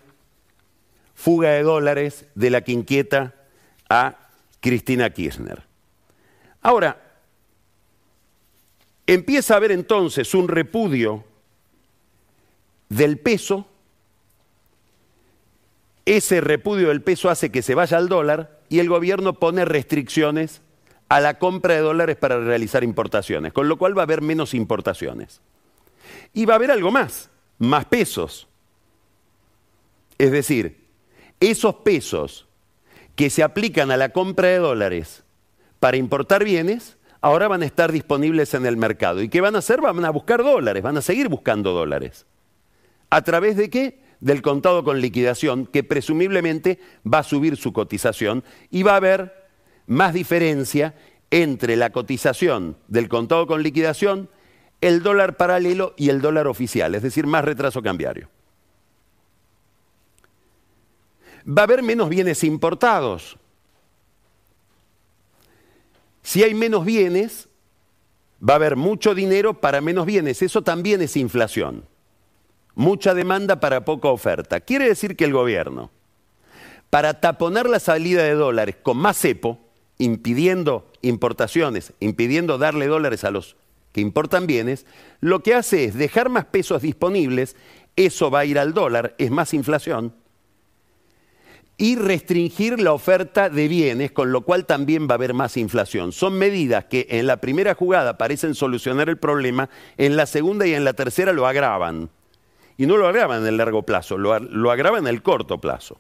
fuga 1.14 1.52
de 1.52 1.62
dólares 1.62 2.26
de 2.34 2.50
la 2.50 2.62
que 2.62 2.72
inquieta 2.72 3.36
a 3.90 4.18
Cristina 4.60 5.12
Kirchner. 5.12 5.62
Ahora, 6.62 7.00
empieza 9.06 9.54
a 9.54 9.58
haber 9.58 9.72
entonces 9.72 10.34
un 10.34 10.48
repudio 10.48 11.24
del 12.90 13.20
peso, 13.20 13.68
ese 16.06 16.42
repudio 16.42 16.90
del 16.90 17.04
peso 17.04 17.30
hace 17.30 17.52
que 17.52 17.62
se 17.62 17.76
vaya 17.76 17.98
al 17.98 18.10
dólar 18.10 18.60
y 18.68 18.80
el 18.80 18.90
gobierno 18.90 19.34
pone 19.34 19.64
restricciones 19.64 20.62
a 21.08 21.20
la 21.20 21.40
compra 21.40 21.76
de 21.76 21.82
dólares 21.82 22.18
para 22.18 22.40
realizar 22.40 22.84
importaciones, 22.84 23.54
con 23.54 23.68
lo 23.68 23.78
cual 23.78 23.98
va 23.98 24.02
a 24.02 24.04
haber 24.04 24.22
menos 24.22 24.54
importaciones. 24.54 25.42
Y 26.34 26.46
va 26.46 26.54
a 26.54 26.58
haber 26.58 26.72
algo 26.72 26.92
más, 26.92 27.30
más 27.58 27.86
pesos. 27.86 28.48
Es 30.18 30.32
decir, 30.32 30.86
esos 31.40 31.76
pesos 31.76 32.48
que 33.16 33.30
se 33.30 33.44
aplican 33.44 33.92
a 33.92 33.98
la 33.98 34.10
compra 34.10 34.50
de 34.50 34.58
dólares 34.58 35.24
para 35.80 35.98
importar 35.98 36.44
bienes, 36.44 36.98
ahora 37.22 37.48
van 37.48 37.64
a 37.64 37.66
estar 37.66 37.92
disponibles 37.92 38.54
en 38.54 38.66
el 38.66 38.78
mercado. 38.78 39.22
¿Y 39.22 39.30
qué 39.30 39.42
van 39.42 39.56
a 39.56 39.60
hacer? 39.60 39.82
Van 39.82 40.04
a 40.06 40.10
buscar 40.10 40.44
dólares, 40.44 40.84
van 40.84 40.98
a 40.98 41.02
seguir 41.02 41.28
buscando 41.28 41.72
dólares. 41.72 42.26
¿A 43.10 43.22
través 43.24 43.58
de 43.58 43.70
qué? 43.70 44.00
Del 44.20 44.42
contado 44.42 44.84
con 44.84 45.02
liquidación, 45.02 45.66
que 45.66 45.84
presumiblemente 45.84 46.80
va 47.12 47.20
a 47.20 47.24
subir 47.24 47.58
su 47.58 47.74
cotización 47.74 48.44
y 48.70 48.84
va 48.84 48.94
a 48.94 48.98
haber 48.98 49.48
más 49.88 50.14
diferencia 50.14 50.96
entre 51.32 51.76
la 51.76 51.92
cotización 51.92 52.78
del 52.88 53.08
contado 53.08 53.48
con 53.48 53.64
liquidación, 53.64 54.30
el 54.82 55.04
dólar 55.04 55.38
paralelo 55.38 55.94
y 55.98 56.10
el 56.10 56.22
dólar 56.22 56.48
oficial, 56.48 56.96
es 56.96 57.02
decir, 57.02 57.28
más 57.28 57.46
retraso 57.46 57.82
cambiario. 57.82 58.30
Va 61.48 61.64
a 61.64 61.66
haber 61.66 61.82
menos 61.82 62.10
bienes 62.10 62.44
importados. 62.44 63.38
Si 66.22 66.44
hay 66.44 66.54
menos 66.54 66.86
bienes, 66.86 67.50
va 68.48 68.54
a 68.54 68.56
haber 68.58 68.76
mucho 68.76 69.16
dinero 69.16 69.60
para 69.60 69.82
menos 69.82 70.06
bienes. 70.06 70.42
Eso 70.42 70.62
también 70.62 71.02
es 71.02 71.18
inflación. 71.18 71.86
Mucha 72.76 73.14
demanda 73.14 73.60
para 73.60 73.86
poca 73.86 74.10
oferta. 74.10 74.60
Quiere 74.62 74.88
decir 74.88 75.16
que 75.16 75.26
el 75.26 75.34
gobierno, 75.34 75.92
para 76.90 77.20
taponar 77.20 77.70
la 77.70 77.80
salida 77.80 78.24
de 78.24 78.34
dólares 78.34 78.78
con 78.82 78.98
más 78.98 79.18
cepo, 79.18 79.60
impidiendo 79.98 80.92
importaciones, 81.02 81.94
impidiendo 82.00 82.58
darle 82.58 82.88
dólares 82.88 83.24
a 83.24 83.32
los 83.32 83.58
que 83.92 84.02
importan 84.02 84.48
bienes, 84.48 84.86
lo 85.20 85.42
que 85.42 85.56
hace 85.56 85.86
es 85.86 85.96
dejar 85.96 86.30
más 86.30 86.46
pesos 86.46 86.82
disponibles, 86.82 87.56
eso 87.96 88.32
va 88.32 88.40
a 88.40 88.46
ir 88.46 88.60
al 88.60 88.74
dólar, 88.74 89.16
es 89.18 89.32
más 89.32 89.54
inflación, 89.54 90.14
y 91.78 91.96
restringir 91.96 92.80
la 92.80 92.92
oferta 92.92 93.50
de 93.50 93.68
bienes, 93.68 94.12
con 94.12 94.32
lo 94.32 94.42
cual 94.42 94.66
también 94.66 95.08
va 95.08 95.12
a 95.12 95.16
haber 95.16 95.34
más 95.34 95.58
inflación. 95.58 96.12
Son 96.12 96.38
medidas 96.38 96.86
que 96.86 97.08
en 97.10 97.26
la 97.26 97.38
primera 97.38 97.74
jugada 97.74 98.18
parecen 98.18 98.54
solucionar 98.54 99.10
el 99.10 99.18
problema, 99.18 99.70
en 99.98 100.18
la 100.18 100.26
segunda 100.26 100.68
y 100.68 100.74
en 100.74 100.84
la 100.84 100.94
tercera 100.94 101.32
lo 101.32 101.48
agravan. 101.48 102.10
Y 102.80 102.86
no 102.86 102.96
lo 102.96 103.10
agravan 103.10 103.42
en 103.42 103.48
el 103.48 103.58
largo 103.58 103.84
plazo, 103.84 104.18
lo, 104.18 104.40
lo 104.40 104.72
agravan 104.72 105.02
en 105.02 105.14
el 105.14 105.22
corto 105.22 105.60
plazo. 105.60 106.00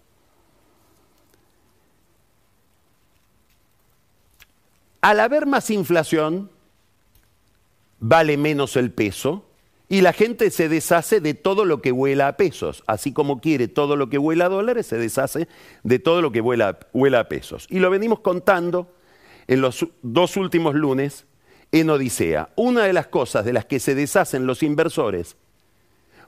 Al 5.01 5.19
haber 5.19 5.45
más 5.45 5.69
inflación, 5.71 6.49
vale 7.99 8.37
menos 8.37 8.77
el 8.77 8.91
peso 8.91 9.43
y 9.89 9.99
la 9.99 10.13
gente 10.13 10.51
se 10.51 10.69
deshace 10.69 11.19
de 11.19 11.33
todo 11.33 11.65
lo 11.65 11.81
que 11.81 11.91
vuela 11.91 12.29
a 12.29 12.37
pesos. 12.37 12.81
Así 12.87 13.11
como 13.11 13.41
quiere 13.41 13.67
todo 13.67 13.97
lo 13.97 14.09
que 14.09 14.17
vuela 14.17 14.45
a 14.45 14.49
dólares, 14.49 14.87
se 14.87 14.97
deshace 14.97 15.49
de 15.83 15.99
todo 15.99 16.21
lo 16.21 16.31
que 16.31 16.39
vuela, 16.39 16.79
vuela 16.93 17.19
a 17.19 17.27
pesos. 17.27 17.67
Y 17.69 17.79
lo 17.79 17.89
venimos 17.89 18.21
contando 18.21 18.95
en 19.47 19.59
los 19.59 19.85
dos 20.01 20.37
últimos 20.37 20.75
lunes 20.75 21.25
en 21.73 21.89
Odisea. 21.89 22.51
Una 22.55 22.85
de 22.85 22.93
las 22.93 23.07
cosas 23.07 23.43
de 23.43 23.51
las 23.51 23.65
que 23.65 23.81
se 23.81 23.95
deshacen 23.95 24.45
los 24.45 24.63
inversores, 24.63 25.35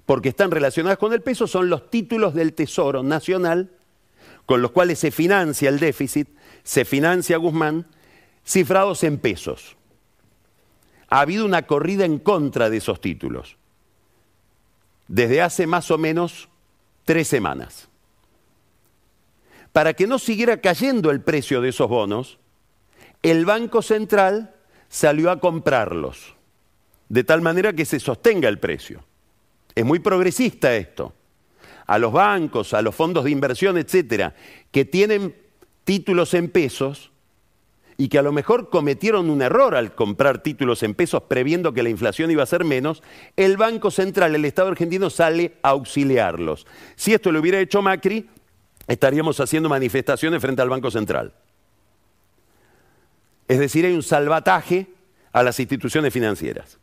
porque 0.06 0.30
están 0.30 0.52
relacionadas 0.52 0.98
con 0.98 1.14
el 1.14 1.22
peso, 1.22 1.48
son 1.48 1.70
los 1.70 1.90
títulos 1.90 2.34
del 2.34 2.54
Tesoro 2.54 3.04
Nacional, 3.04 3.72
con 4.46 4.62
los 4.62 4.72
cuales 4.72 5.00
se 5.00 5.12
financia 5.12 5.70
el 5.70 5.80
déficit, 5.80 6.28
se 6.64 6.86
financia 6.86 7.38
Guzmán, 7.38 7.88
cifrados 8.46 9.04
en 9.04 9.18
pesos. 9.18 9.78
Ha 11.10 11.22
habido 11.22 11.46
una 11.46 11.64
corrida 11.64 12.06
en 12.06 12.20
contra 12.20 12.70
de 12.70 12.78
esos 12.78 13.00
títulos 13.02 13.58
desde 15.12 15.42
hace 15.42 15.68
más 15.68 15.92
o 15.92 15.98
menos 15.98 16.48
tres 17.04 17.28
semanas. 17.28 17.90
Para 19.74 19.94
que 19.94 20.08
no 20.08 20.18
siguiera 20.20 20.62
cayendo 20.62 21.12
el 21.12 21.20
precio 21.20 21.60
de 21.60 21.70
esos 21.70 21.90
bonos, 21.90 22.40
el 23.22 23.46
Banco 23.46 23.82
Central 23.82 24.56
salió 24.88 25.30
a 25.30 25.42
comprarlos, 25.42 26.36
de 27.10 27.26
tal 27.26 27.42
manera 27.42 27.74
que 27.74 27.84
se 27.84 28.00
sostenga 28.00 28.48
el 28.48 28.60
precio. 28.60 29.04
Es 29.76 29.86
muy 29.86 30.00
progresista 30.00 30.76
esto. 30.76 31.14
A 31.88 31.98
los 31.98 32.12
bancos, 32.14 32.74
a 32.74 32.82
los 32.82 32.96
fondos 32.96 33.24
de 33.24 33.32
inversión, 33.32 33.78
etcétera, 33.78 34.36
que 34.72 34.86
tienen 34.86 35.36
títulos 35.84 36.34
en 36.34 36.50
pesos, 36.50 37.12
y 38.02 38.10
que 38.10 38.18
a 38.18 38.24
lo 38.24 38.32
mejor 38.32 38.72
cometieron 38.72 39.30
un 39.30 39.44
error 39.44 39.76
al 39.76 39.94
comprar 39.94 40.42
títulos 40.42 40.82
en 40.82 40.96
pesos 40.96 41.22
previendo 41.28 41.72
que 41.72 41.84
la 41.84 41.90
inflación 41.90 42.32
iba 42.32 42.42
a 42.42 42.48
ser 42.48 42.66
menos, 42.66 43.04
el 43.38 43.58
Banco 43.58 43.92
Central, 43.92 44.34
el 44.34 44.44
Estado 44.44 44.70
argentino 44.70 45.12
sale 45.12 45.54
a 45.62 45.70
auxiliarlos. 45.70 46.66
Si 46.96 47.14
esto 47.14 47.32
lo 47.32 47.40
hubiera 47.40 47.60
hecho 47.60 47.84
Macri, 47.84 48.28
estaríamos 48.88 49.40
haciendo 49.40 49.70
manifestaciones 49.70 50.42
frente 50.42 50.64
al 50.64 50.70
Banco 50.70 50.90
Central. 50.90 51.32
Es 53.48 53.60
decir, 53.60 53.86
hay 53.86 53.94
un 53.94 54.02
salvataje 54.02 54.88
a 55.32 55.44
las 55.44 55.60
instituciones 55.60 56.12
financieras. 56.12 56.80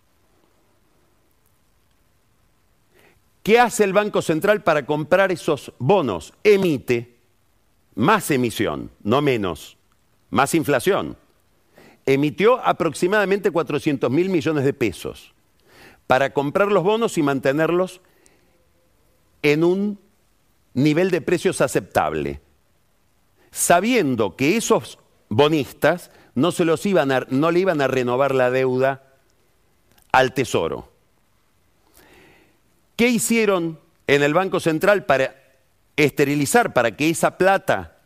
¿Qué 3.49 3.59
hace 3.59 3.83
el 3.83 3.95
Banco 3.95 4.21
Central 4.21 4.63
para 4.63 4.85
comprar 4.85 5.33
esos 5.33 5.73
bonos? 5.79 6.35
Emite 6.45 7.17
más 7.95 8.31
emisión, 8.31 8.91
no 9.03 9.23
menos 9.23 9.79
más 10.29 10.53
inflación, 10.53 11.17
emitió 12.05 12.59
aproximadamente 12.59 13.51
400 13.51 14.11
mil 14.11 14.29
millones 14.29 14.67
de 14.67 14.75
pesos 14.75 15.33
para 16.07 16.35
comprar 16.35 16.71
los 16.71 16.85
bonos 16.85 17.17
y 17.17 17.23
mantenerlos 17.23 18.03
en 19.41 19.65
un 19.65 19.99
nivel 20.75 21.11
de 21.11 21.23
precios 21.23 21.63
aceptable, 21.63 22.43
sabiendo 23.51 24.37
que 24.37 24.59
esos 24.59 24.99
bonistas 25.31 26.11
no, 26.35 26.53
se 26.53 26.67
los 26.67 26.85
iban 26.85 27.09
no 27.31 27.51
le 27.51 27.61
iban 27.61 27.81
a 27.81 27.89
renovar 27.89 28.35
la 28.35 28.51
deuda 28.51 29.05
al 30.13 30.35
Tesoro. 30.35 30.98
¿Qué 32.99 33.07
hicieron 33.07 33.79
en 34.09 34.25
el 34.25 34.35
Banco 34.35 34.59
Central 34.59 35.05
para 35.05 35.37
esterilizar, 35.95 36.73
para 36.73 36.97
que 36.97 37.09
esa 37.09 37.39
plata 37.39 37.97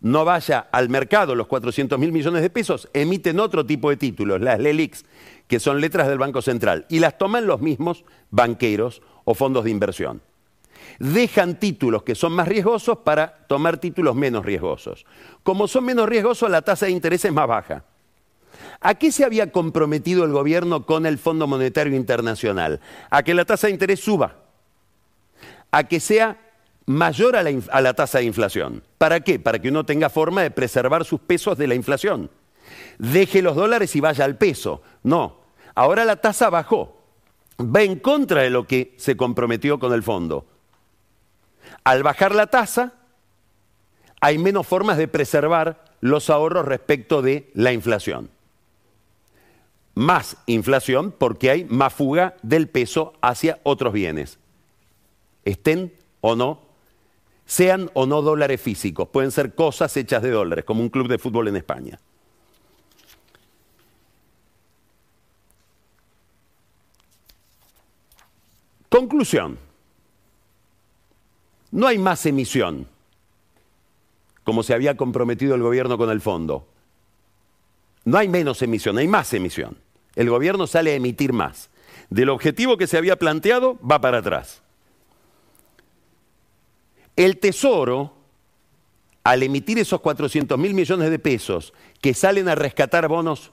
no 0.00 0.24
vaya 0.24 0.66
al 0.72 0.88
mercado 0.88 1.36
los 1.36 1.46
400 1.46 1.96
mil 2.00 2.10
millones 2.10 2.42
de 2.42 2.50
pesos, 2.50 2.88
emiten 2.92 3.38
otro 3.38 3.64
tipo 3.64 3.90
de 3.90 3.96
títulos, 3.96 4.40
las 4.40 4.58
LELIX, 4.58 5.04
que 5.46 5.60
son 5.60 5.80
letras 5.80 6.08
del 6.08 6.18
Banco 6.18 6.42
Central, 6.42 6.84
y 6.88 6.98
las 6.98 7.16
toman 7.16 7.46
los 7.46 7.60
mismos 7.60 8.04
banqueros 8.32 9.02
o 9.24 9.34
fondos 9.34 9.62
de 9.62 9.70
inversión. 9.70 10.20
Dejan 10.98 11.60
títulos 11.60 12.02
que 12.02 12.16
son 12.16 12.32
más 12.32 12.48
riesgosos 12.48 12.98
para 13.04 13.46
tomar 13.46 13.78
títulos 13.78 14.16
menos 14.16 14.44
riesgosos. 14.44 15.06
Como 15.44 15.68
son 15.68 15.84
menos 15.84 16.08
riesgosos, 16.08 16.50
la 16.50 16.62
tasa 16.62 16.86
de 16.86 16.92
interés 16.92 17.24
es 17.24 17.32
más 17.32 17.46
baja. 17.46 17.84
¿A 18.80 18.94
qué 18.94 19.12
se 19.12 19.24
había 19.24 19.52
comprometido 19.52 20.24
el 20.24 20.32
gobierno 20.32 20.86
con 20.86 21.06
el 21.06 21.18
Fondo 21.18 21.46
Monetario 21.46 21.94
Internacional? 21.94 22.80
A 23.10 23.22
que 23.22 23.34
la 23.34 23.44
tasa 23.44 23.68
de 23.68 23.74
interés 23.74 24.00
suba, 24.00 24.39
a 25.70 25.84
que 25.84 26.00
sea 26.00 26.38
mayor 26.86 27.36
a 27.36 27.42
la, 27.80 27.94
tasa 27.94 28.18
de 28.18 28.24
inflación. 28.24 28.82
¿Para 28.98 29.20
qué? 29.20 29.38
Para 29.38 29.60
que 29.60 29.68
uno 29.68 29.86
tenga 29.86 30.10
forma 30.10 30.42
de 30.42 30.50
preservar 30.50 31.04
sus 31.04 31.20
pesos 31.20 31.56
de 31.56 31.68
la 31.68 31.74
inflación. 31.74 32.30
Deje 32.98 33.42
los 33.42 33.56
dólares 33.56 33.94
y 33.96 34.00
vaya 34.00 34.24
al 34.24 34.36
peso. 34.36 34.82
No, 35.02 35.38
ahora 35.74 36.04
la 36.04 36.16
tasa 36.16 36.50
bajó. 36.50 37.00
Va 37.60 37.82
en 37.82 37.98
contra 37.98 38.42
de 38.42 38.50
lo 38.50 38.66
que 38.66 38.94
se 38.96 39.16
comprometió 39.16 39.78
con 39.78 39.92
el 39.92 40.02
fondo. 40.02 40.46
Al 41.84 42.02
bajar 42.02 42.34
la 42.34 42.48
tasa, 42.48 42.94
hay 44.20 44.38
menos 44.38 44.66
formas 44.66 44.98
de 44.98 45.08
preservar 45.08 45.84
los 46.00 46.30
ahorros 46.30 46.66
respecto 46.66 47.22
de 47.22 47.50
la 47.54 47.72
inflación. 47.72 48.30
Más 49.94 50.36
inflación 50.46 51.14
porque 51.16 51.50
hay 51.50 51.64
más 51.64 51.92
fuga 51.92 52.34
del 52.42 52.68
peso 52.68 53.12
hacia 53.20 53.60
otros 53.62 53.92
bienes. 53.92 54.38
Estén 55.44 55.92
o 56.20 56.36
no 56.36 56.70
sean 57.50 57.90
o 57.94 58.06
no 58.06 58.22
dólares 58.22 58.60
físicos, 58.60 59.08
pueden 59.08 59.32
ser 59.32 59.56
cosas 59.56 59.96
hechas 59.96 60.22
de 60.22 60.30
dólares, 60.30 60.64
como 60.64 60.82
un 60.82 60.88
club 60.88 61.08
de 61.08 61.18
fútbol 61.18 61.48
en 61.48 61.56
España. 61.56 61.98
Conclusión. 68.88 69.58
No 71.72 71.88
hay 71.88 71.98
más 71.98 72.24
emisión, 72.24 72.86
como 74.44 74.62
se 74.62 74.72
había 74.72 74.96
comprometido 74.96 75.56
el 75.56 75.62
gobierno 75.62 75.98
con 75.98 76.08
el 76.10 76.20
fondo. 76.20 76.68
No 78.04 78.16
hay 78.16 78.28
menos 78.28 78.62
emisión, 78.62 78.96
hay 78.98 79.08
más 79.08 79.34
emisión. 79.34 79.76
El 80.14 80.30
gobierno 80.30 80.68
sale 80.68 80.92
a 80.92 80.94
emitir 80.94 81.32
más. 81.32 81.68
Del 82.10 82.28
objetivo 82.28 82.76
que 82.76 82.86
se 82.86 82.96
había 82.96 83.16
planteado, 83.16 83.76
va 83.80 84.00
para 84.00 84.18
atrás. 84.18 84.62
El 87.20 87.36
Tesoro, 87.36 88.14
al 89.24 89.42
emitir 89.42 89.78
esos 89.78 90.00
400 90.00 90.58
mil 90.58 90.72
millones 90.72 91.10
de 91.10 91.18
pesos 91.18 91.74
que 92.00 92.14
salen 92.14 92.48
a 92.48 92.54
rescatar 92.54 93.08
bonos, 93.08 93.52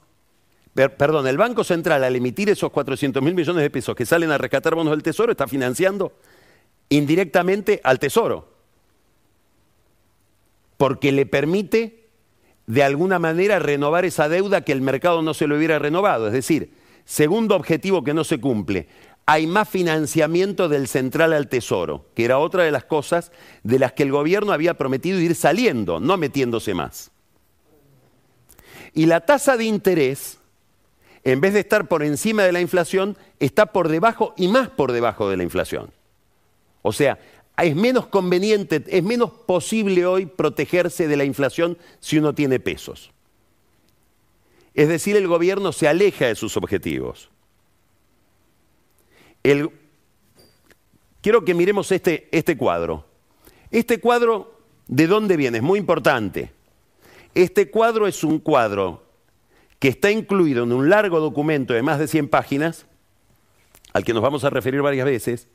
perdón, 0.74 1.28
el 1.28 1.36
Banco 1.36 1.66
Central 1.66 2.06
al 2.06 2.16
emitir 2.16 2.50
esos 2.50 2.72
400 2.72 3.22
mil 3.22 3.36
millones 3.36 3.62
de 3.62 3.70
pesos 3.70 3.94
que 3.94 4.06
salen 4.06 4.32
a 4.32 4.38
rescatar 4.38 4.74
bonos 4.74 4.92
del 4.92 5.04
Tesoro 5.04 5.34
está 5.34 5.50
financiando 5.50 6.14
indirectamente 6.88 7.82
al 7.84 8.00
Tesoro, 8.00 8.48
porque 10.78 11.12
le 11.12 11.26
permite 11.26 12.08
de 12.68 12.84
alguna 12.84 13.20
manera 13.20 13.60
renovar 13.60 14.06
esa 14.06 14.30
deuda 14.30 14.62
que 14.62 14.72
el 14.72 14.80
mercado 14.80 15.22
no 15.22 15.34
se 15.34 15.46
lo 15.46 15.58
hubiera 15.58 15.78
renovado. 15.78 16.28
Es 16.28 16.34
decir, 16.34 16.72
segundo 17.04 17.54
objetivo 17.54 18.02
que 18.02 18.14
no 18.14 18.24
se 18.24 18.40
cumple, 18.40 18.88
hay 19.30 19.46
más 19.46 19.68
financiamiento 19.68 20.70
del 20.70 20.88
central 20.88 21.34
al 21.34 21.50
tesoro, 21.50 22.06
que 22.16 22.24
era 22.24 22.40
otra 22.40 22.64
de 22.64 22.72
las 22.72 22.86
cosas 22.86 23.34
de 23.62 23.78
las 23.78 23.92
que 23.92 24.04
el 24.04 24.12
gobierno 24.12 24.54
había 24.54 24.76
prometido 24.76 25.20
ir 25.20 25.36
saliendo, 25.36 26.00
no 26.00 26.16
metiéndose 26.16 26.74
más. 26.74 27.12
Y 28.94 29.06
la 29.06 29.20
tasa 29.20 29.58
de 29.58 29.66
interés, 29.66 30.40
en 31.26 31.42
vez 31.42 31.54
de 31.54 31.60
estar 31.60 31.90
por 31.90 32.04
encima 32.04 32.44
de 32.44 32.54
la 32.54 32.62
inflación, 32.62 33.18
está 33.42 33.66
por 33.66 33.90
debajo 33.90 34.34
y 34.38 34.48
más 34.48 34.70
por 34.70 34.94
debajo 34.94 35.30
de 35.30 35.36
la 35.36 35.44
inflación. 35.44 35.92
O 36.82 36.94
sea, 36.94 37.20
es 37.58 37.76
menos 37.76 38.08
conveniente, 38.08 38.86
es 38.88 39.04
menos 39.04 39.32
posible 39.46 40.06
hoy 40.06 40.26
protegerse 40.26 41.10
de 41.10 41.18
la 41.18 41.26
inflación 41.26 41.78
si 42.00 42.18
uno 42.18 42.34
tiene 42.34 42.62
pesos. 42.62 43.12
Es 44.74 44.88
decir, 44.88 45.18
el 45.18 45.28
gobierno 45.28 45.74
se 45.74 45.90
aleja 45.90 46.28
de 46.28 46.36
sus 46.36 46.56
objetivos. 46.56 47.30
Quiero 51.22 51.46
que 51.46 51.54
miremos 51.54 51.92
este, 51.92 52.28
este 52.32 52.58
cuadro. 52.58 53.06
Este 53.72 54.00
cuadro, 54.00 54.60
¿de 54.88 55.08
dónde 55.08 55.38
viene? 55.38 55.58
Es 55.58 55.64
muy 55.64 55.80
importante. 55.80 56.52
Este 57.36 57.70
cuadro 57.70 58.08
es 58.08 58.24
un 58.24 58.40
cuadro 58.40 59.04
que 59.80 59.90
está 59.90 60.12
incluido 60.12 60.64
en 60.64 60.72
un 60.72 60.90
largo 60.90 61.20
documento 61.20 61.74
de 61.74 61.84
más 61.84 62.00
de 62.00 62.08
100 62.08 62.30
páginas, 62.30 62.86
al 63.94 64.04
que 64.04 64.14
nos 64.14 64.24
vamos 64.24 64.44
a 64.44 64.50
referir 64.50 64.82
varias 64.82 65.06
veces, 65.06 65.48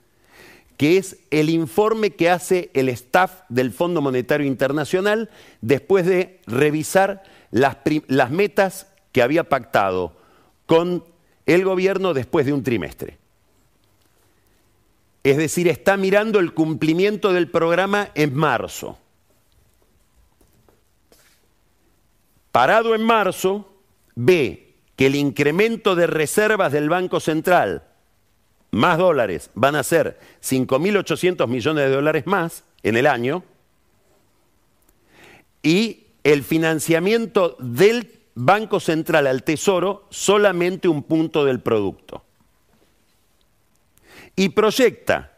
que 0.76 0.96
es 0.96 1.18
el 1.30 1.50
informe 1.50 2.10
que 2.10 2.30
hace 2.30 2.70
el 2.74 2.88
staff 2.88 3.42
del 3.48 3.72
Fondo 3.72 4.00
Monetario 4.00 4.46
Internacional 4.46 5.30
después 5.60 6.06
de 6.06 6.40
revisar 6.46 7.22
las, 7.50 7.76
las, 8.06 8.30
metas 8.30 8.86
que 9.12 9.22
había 9.22 9.48
pactado 9.48 10.16
con 10.66 11.04
el 11.46 11.64
gobierno 11.64 12.14
después 12.14 12.46
de 12.46 12.52
un 12.52 12.62
trimestre. 12.62 13.21
Es 15.22 15.36
decir, 15.36 15.68
está 15.68 15.96
mirando 15.96 16.40
el 16.40 16.52
cumplimiento 16.52 17.32
del 17.32 17.48
programa 17.48 18.10
en 18.14 18.34
marzo. 18.34 18.98
Parado 22.50 22.94
en 22.94 23.02
marzo, 23.02 23.72
ve 24.14 24.74
que 24.96 25.06
el 25.06 25.14
incremento 25.14 25.94
de 25.94 26.06
reservas 26.06 26.72
del 26.72 26.88
Banco 26.88 27.20
Central 27.20 27.84
más 28.72 28.98
dólares 28.98 29.50
van 29.54 29.76
a 29.76 29.82
ser 29.82 30.18
5.800 30.42 31.46
millones 31.46 31.84
de 31.84 31.94
dólares 31.94 32.26
más 32.26 32.64
en 32.82 32.96
el 32.96 33.06
año 33.06 33.44
y 35.62 36.06
el 36.24 36.42
financiamiento 36.42 37.56
del 37.58 38.20
Banco 38.34 38.80
Central 38.80 39.26
al 39.26 39.44
Tesoro 39.44 40.06
solamente 40.10 40.88
un 40.88 41.02
punto 41.02 41.44
del 41.44 41.60
producto. 41.60 42.24
Y 44.36 44.50
proyecta 44.50 45.32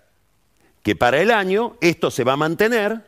que 0.83 0.95
para 0.95 1.21
el 1.21 1.31
año 1.31 1.77
esto 1.81 2.11
se 2.11 2.25
va 2.25 2.35
a 2.35 2.37
mantener 2.37 3.03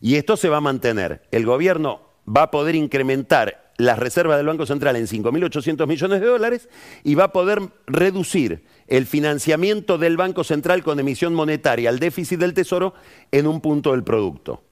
y 0.00 0.16
esto 0.16 0.36
se 0.36 0.48
va 0.48 0.56
a 0.56 0.62
mantener. 0.62 1.22
El 1.30 1.46
gobierno 1.46 2.00
va 2.26 2.44
a 2.44 2.50
poder 2.50 2.74
incrementar 2.74 3.72
las 3.76 3.98
reservas 3.98 4.36
del 4.36 4.46
Banco 4.46 4.66
Central 4.66 4.96
en 4.96 5.06
5.800 5.06 5.86
millones 5.86 6.20
de 6.20 6.26
dólares 6.26 6.68
y 7.04 7.14
va 7.14 7.24
a 7.24 7.32
poder 7.32 7.62
reducir 7.86 8.64
el 8.86 9.06
financiamiento 9.06 9.98
del 9.98 10.16
Banco 10.16 10.44
Central 10.44 10.82
con 10.82 11.00
emisión 11.00 11.34
monetaria 11.34 11.88
al 11.88 11.98
déficit 11.98 12.38
del 12.38 12.54
Tesoro 12.54 12.94
en 13.30 13.46
un 13.46 13.60
punto 13.60 13.92
del 13.92 14.04
producto. 14.04 14.62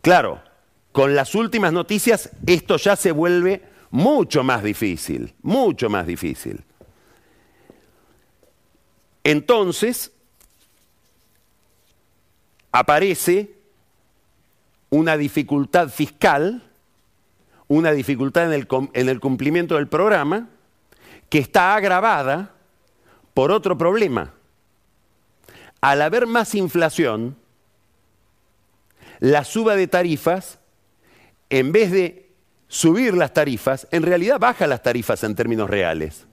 Claro, 0.00 0.42
con 0.90 1.14
las 1.14 1.34
últimas 1.34 1.72
noticias 1.72 2.30
esto 2.46 2.76
ya 2.76 2.96
se 2.96 3.12
vuelve 3.12 3.62
mucho 3.90 4.42
más 4.42 4.62
difícil, 4.62 5.34
mucho 5.42 5.88
más 5.88 6.06
difícil. 6.06 6.64
Entonces, 9.24 10.12
aparece 12.72 13.54
una 14.90 15.16
dificultad 15.16 15.88
fiscal, 15.88 16.62
una 17.68 17.92
dificultad 17.92 18.52
en 18.52 18.52
el, 18.52 18.68
en 18.92 19.08
el 19.08 19.20
cumplimiento 19.20 19.76
del 19.76 19.88
programa, 19.88 20.48
que 21.28 21.38
está 21.38 21.74
agravada 21.74 22.54
por 23.34 23.52
otro 23.52 23.78
problema. 23.78 24.34
Al 25.80 26.02
haber 26.02 26.26
más 26.26 26.54
inflación, 26.54 27.36
la 29.18 29.44
suba 29.44 29.76
de 29.76 29.86
tarifas, 29.86 30.58
en 31.48 31.72
vez 31.72 31.90
de 31.90 32.30
subir 32.68 33.14
las 33.14 33.32
tarifas, 33.32 33.86
en 33.90 34.02
realidad 34.02 34.38
baja 34.38 34.66
las 34.66 34.82
tarifas 34.82 35.22
en 35.24 35.34
términos 35.34 35.70
reales. 35.70 36.26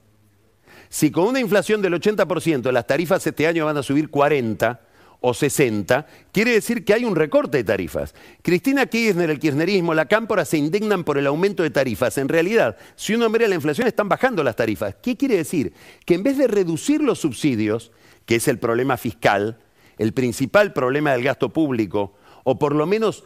Si 0.90 1.10
con 1.10 1.28
una 1.28 1.40
inflación 1.40 1.80
del 1.80 1.94
80% 1.94 2.70
las 2.70 2.86
tarifas 2.86 3.26
este 3.26 3.46
año 3.46 3.64
van 3.64 3.78
a 3.78 3.82
subir 3.82 4.10
40, 4.10 4.80
o 5.20 5.34
60, 5.34 6.06
quiere 6.32 6.52
decir 6.52 6.84
que 6.84 6.94
hay 6.94 7.04
un 7.04 7.14
recorte 7.14 7.58
de 7.58 7.64
tarifas. 7.64 8.14
Cristina 8.42 8.86
Kirchner, 8.86 9.30
el 9.30 9.38
kirchnerismo, 9.38 9.94
la 9.94 10.06
Cámpora 10.06 10.44
se 10.44 10.56
indignan 10.56 11.04
por 11.04 11.18
el 11.18 11.26
aumento 11.26 11.62
de 11.62 11.70
tarifas. 11.70 12.16
En 12.18 12.28
realidad, 12.28 12.76
si 12.96 13.14
uno 13.14 13.28
mira 13.28 13.46
la 13.46 13.54
inflación, 13.54 13.86
están 13.86 14.08
bajando 14.08 14.42
las 14.42 14.56
tarifas. 14.56 14.96
¿Qué 15.02 15.16
quiere 15.16 15.36
decir? 15.36 15.72
Que 16.06 16.14
en 16.14 16.22
vez 16.22 16.38
de 16.38 16.46
reducir 16.46 17.02
los 17.02 17.18
subsidios, 17.18 17.92
que 18.24 18.36
es 18.36 18.48
el 18.48 18.58
problema 18.58 18.96
fiscal, 18.96 19.58
el 19.98 20.14
principal 20.14 20.72
problema 20.72 21.12
del 21.12 21.22
gasto 21.22 21.50
público, 21.50 22.14
o 22.44 22.58
por 22.58 22.74
lo 22.74 22.86
menos 22.86 23.24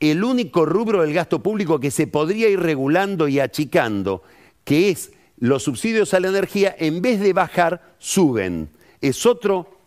el 0.00 0.24
único 0.24 0.66
rubro 0.66 1.02
del 1.02 1.14
gasto 1.14 1.42
público 1.42 1.78
que 1.78 1.92
se 1.92 2.08
podría 2.08 2.48
ir 2.48 2.58
regulando 2.58 3.28
y 3.28 3.38
achicando, 3.38 4.22
que 4.64 4.90
es 4.90 5.12
los 5.38 5.64
subsidios 5.64 6.14
a 6.14 6.20
la 6.20 6.28
energía, 6.28 6.74
en 6.78 7.02
vez 7.02 7.20
de 7.20 7.32
bajar, 7.32 7.94
suben. 7.98 8.70
Es 9.00 9.26
otro 9.26 9.78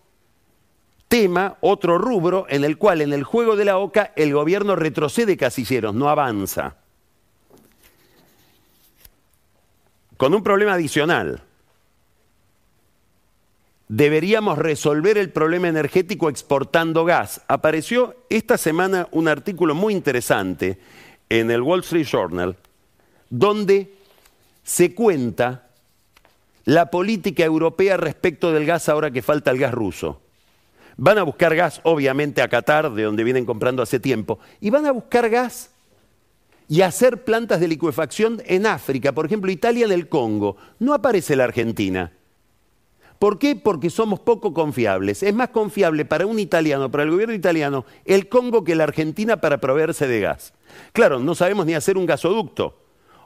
tema, 1.08 1.58
otro 1.62 1.98
rubro, 1.98 2.46
en 2.50 2.64
el 2.64 2.78
cual 2.78 3.02
en 3.02 3.14
el 3.14 3.24
juego 3.24 3.56
de 3.56 3.66
la 3.66 3.78
OCA 3.78 4.14
el 4.16 4.34
gobierno 4.34 4.76
retrocede 4.76 5.38
casilleros, 5.38 5.96
no 5.96 6.10
avanza. 6.10 6.78
Con 10.18 10.34
un 10.34 10.44
problema 10.44 10.74
adicional. 10.74 11.42
Deberíamos 13.88 14.60
resolver 14.60 15.18
el 15.18 15.32
problema 15.32 15.68
energético 15.68 16.30
exportando 16.30 17.06
gas. 17.06 17.42
Apareció 17.48 18.16
esta 18.30 18.58
semana 18.58 19.08
un 19.12 19.28
artículo 19.28 19.74
muy 19.74 19.94
interesante 19.94 20.78
en 21.28 21.50
el 21.50 21.62
Wall 21.62 21.80
Street 21.80 22.06
Journal 22.06 22.56
donde 23.30 23.94
se 24.70 24.94
cuenta 24.94 25.68
la 26.66 26.92
política 26.92 27.44
europea 27.44 27.98
respecto 27.98 28.54
del 28.54 28.68
gas 28.68 28.88
ahora 28.88 29.10
que 29.10 29.24
falta 29.24 29.50
el 29.50 29.58
gas 29.58 29.74
ruso. 29.74 30.22
Van 30.96 31.18
a 31.18 31.24
buscar 31.24 31.56
gas, 31.56 31.82
obviamente, 31.82 32.44
a 32.44 32.50
Qatar, 32.50 32.94
de 32.94 33.02
donde 33.02 33.24
vienen 33.24 33.48
comprando 33.48 33.82
hace 33.82 34.00
tiempo, 34.00 34.38
y 34.62 34.70
van 34.70 34.86
a 34.86 34.92
buscar 34.92 35.28
gas 35.28 35.72
y 36.68 36.82
hacer 36.82 37.24
plantas 37.24 37.60
de 37.60 37.68
licuefacción 37.68 38.44
en 38.46 38.68
África, 38.68 39.12
por 39.12 39.26
ejemplo, 39.26 39.50
Italia 39.50 39.86
en 39.86 39.92
el 39.92 40.08
Congo. 40.08 40.56
No 40.78 40.94
aparece 40.94 41.36
la 41.36 41.46
Argentina. 41.46 42.12
¿Por 43.18 43.40
qué? 43.40 43.56
Porque 43.56 43.90
somos 43.90 44.20
poco 44.20 44.54
confiables. 44.54 45.24
Es 45.24 45.34
más 45.34 45.50
confiable 45.50 46.06
para 46.06 46.28
un 46.28 46.38
italiano, 46.38 46.92
para 46.92 47.06
el 47.06 47.10
gobierno 47.10 47.34
italiano, 47.34 47.86
el 48.06 48.30
Congo 48.30 48.64
que 48.64 48.76
la 48.76 48.84
Argentina 48.84 49.42
para 49.42 49.58
proveerse 49.58 50.08
de 50.08 50.20
gas. 50.20 50.54
Claro, 50.94 51.18
no 51.20 51.34
sabemos 51.34 51.66
ni 51.66 51.74
hacer 51.74 51.98
un 51.98 52.06
gasoducto. 52.06 52.78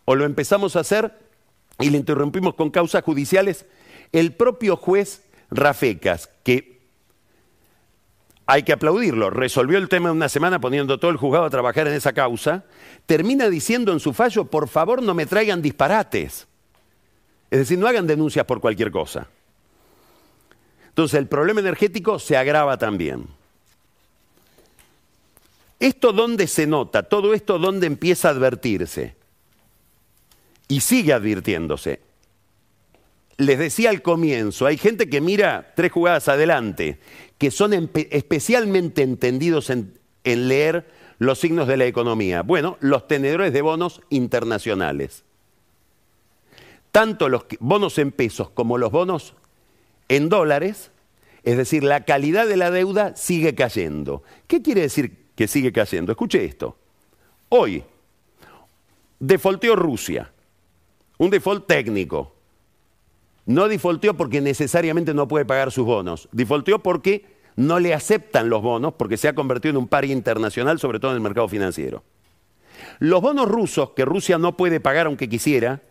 O 0.06 0.16
lo 0.16 0.24
empezamos 0.24 0.78
a 0.78 0.80
hacer 0.80 1.33
y 1.80 1.90
le 1.90 1.98
interrumpimos 1.98 2.56
con 2.56 2.70
causas 2.70 3.04
judiciales. 3.04 3.66
El 4.12 4.34
propio 4.34 4.78
juez 4.78 5.24
Rafecas, 5.50 6.30
que 6.44 6.82
hay 8.46 8.64
que 8.64 8.74
aplaudirlo, 8.74 9.30
resolvió 9.30 9.78
el 9.78 9.90
tema 9.90 10.10
en 10.10 10.18
una 10.18 10.30
semana 10.30 10.60
poniendo 10.60 11.00
todo 11.00 11.12
el 11.12 11.18
juzgado 11.18 11.46
a 11.46 11.50
trabajar 11.50 11.88
en 11.88 11.94
esa 11.94 12.14
causa, 12.14 12.66
termina 13.06 13.50
diciendo 13.50 13.92
en 13.92 14.00
su 14.00 14.14
fallo, 14.14 14.46
por 14.46 14.68
favor 14.68 15.02
no 15.02 15.14
me 15.14 15.26
traigan 15.26 15.62
disparates. 15.62 16.48
Es 17.50 17.60
decir, 17.60 17.78
no 17.78 17.88
hagan 17.88 18.08
denuncias 18.08 18.46
por 18.46 18.60
cualquier 18.60 18.92
cosa. 18.92 19.28
Entonces 20.90 21.20
el 21.20 21.28
problema 21.28 21.60
energético 21.60 22.20
se 22.20 22.38
agrava 22.38 22.78
también. 22.78 23.28
¿Esto 25.80 26.14
dónde 26.14 26.48
se 26.48 26.68
nota? 26.68 27.04
Todo 27.04 27.34
esto 27.34 27.60
dónde 27.60 27.88
empieza 27.88 28.28
a 28.28 28.32
advertirse. 28.32 29.16
Y 30.68 30.82
sigue 30.82 31.14
advirtiéndose. 31.14 32.02
Les 33.38 33.58
decía 33.58 33.90
al 33.90 34.02
comienzo, 34.02 34.66
hay 34.66 34.78
gente 34.78 35.10
que 35.10 35.20
mira 35.20 35.74
tres 35.76 35.92
jugadas 35.92 36.28
adelante 36.28 37.00
que 37.38 37.52
son 37.52 37.74
especialmente 38.10 39.02
entendidos 39.02 39.70
en, 39.70 40.00
leer 40.24 40.90
los 41.20 41.40
signos 41.40 41.68
de 41.68 41.78
la 41.78 41.86
economía? 41.86 42.42
Bueno, 42.42 42.78
los 42.80 43.08
tenedores 43.08 43.52
de 43.52 43.62
bonos 43.62 44.02
internacionales. 44.10 45.24
Tanto 46.92 47.28
los 47.28 47.46
bonos 47.60 47.98
en 47.98 48.12
pesos 48.12 48.50
como 48.50 48.78
los 48.78 48.92
bonos 48.92 49.34
en 50.08 50.30
dólares, 50.30 50.92
es 51.44 51.58
decir, 51.58 51.84
la 51.84 52.06
calidad 52.06 52.48
de 52.48 52.56
la 52.56 52.72
deuda 52.72 53.16
sigue 53.16 53.56
cayendo. 53.56 54.24
¿Qué 54.48 54.62
quiere 54.62 54.82
decir 54.82 55.28
que 55.36 55.48
sigue 55.48 55.74
cayendo? 55.74 56.12
Escuche 56.12 56.46
esto. 56.46 56.78
Hoy, 57.50 57.84
defaulteó 59.20 59.76
Rusia, 59.76 60.32
un 61.18 61.30
default 61.30 61.68
técnico. 61.68 62.34
No 63.46 63.68
defaulteó 63.68 64.16
porque 64.16 64.42
necesariamente 64.42 65.14
no 65.14 65.28
puede 65.28 65.46
pagar 65.46 65.72
sus 65.72 65.86
bonos. 65.86 66.30
Defaulteó 66.32 66.80
porque 66.80 67.26
no 67.56 67.80
le 67.80 67.94
aceptan 67.94 68.50
los 68.50 68.62
bonos 68.62 68.94
porque 68.94 69.18
se 69.18 69.28
ha 69.28 69.36
convertido 69.36 69.72
en 69.72 69.78
un 69.78 69.88
par 69.88 70.06
internacional, 70.06 70.80
sobre 70.80 71.00
todo 71.00 71.12
en 71.12 71.18
el 71.18 71.22
mercado 71.22 71.48
financiero. 71.48 72.04
Los 73.00 73.22
bonos 73.22 73.48
rusos 73.48 73.92
que 73.92 74.06
Rusia 74.06 74.38
no 74.38 74.56
puede 74.56 74.80
pagar 74.80 75.08
aunque 75.08 75.30
quisiera, 75.30 75.82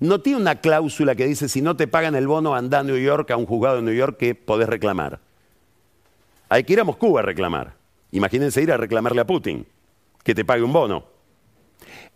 no 0.00 0.20
tiene 0.20 0.40
una 0.40 0.60
cláusula 0.60 1.14
que 1.14 1.26
dice 1.26 1.48
si 1.48 1.62
no 1.62 1.76
te 1.76 1.86
pagan 1.86 2.14
el 2.14 2.26
bono 2.26 2.54
anda 2.54 2.80
a 2.80 2.82
New 2.82 2.96
York, 2.96 3.30
a 3.30 3.36
un 3.36 3.46
juzgado 3.46 3.76
de 3.76 3.82
New 3.82 3.94
York 3.94 4.16
que 4.16 4.34
podés 4.34 4.68
reclamar. 4.68 5.20
Hay 6.48 6.64
que 6.64 6.74
ir 6.74 6.80
a 6.80 6.84
Moscú 6.84 7.18
a 7.18 7.22
reclamar. 7.22 7.74
Imagínense 8.12 8.62
ir 8.62 8.70
a 8.70 8.76
reclamarle 8.76 9.20
a 9.20 9.26
Putin 9.26 9.66
que 10.22 10.34
te 10.34 10.44
pague 10.44 10.62
un 10.62 10.72
bono. 10.72 11.04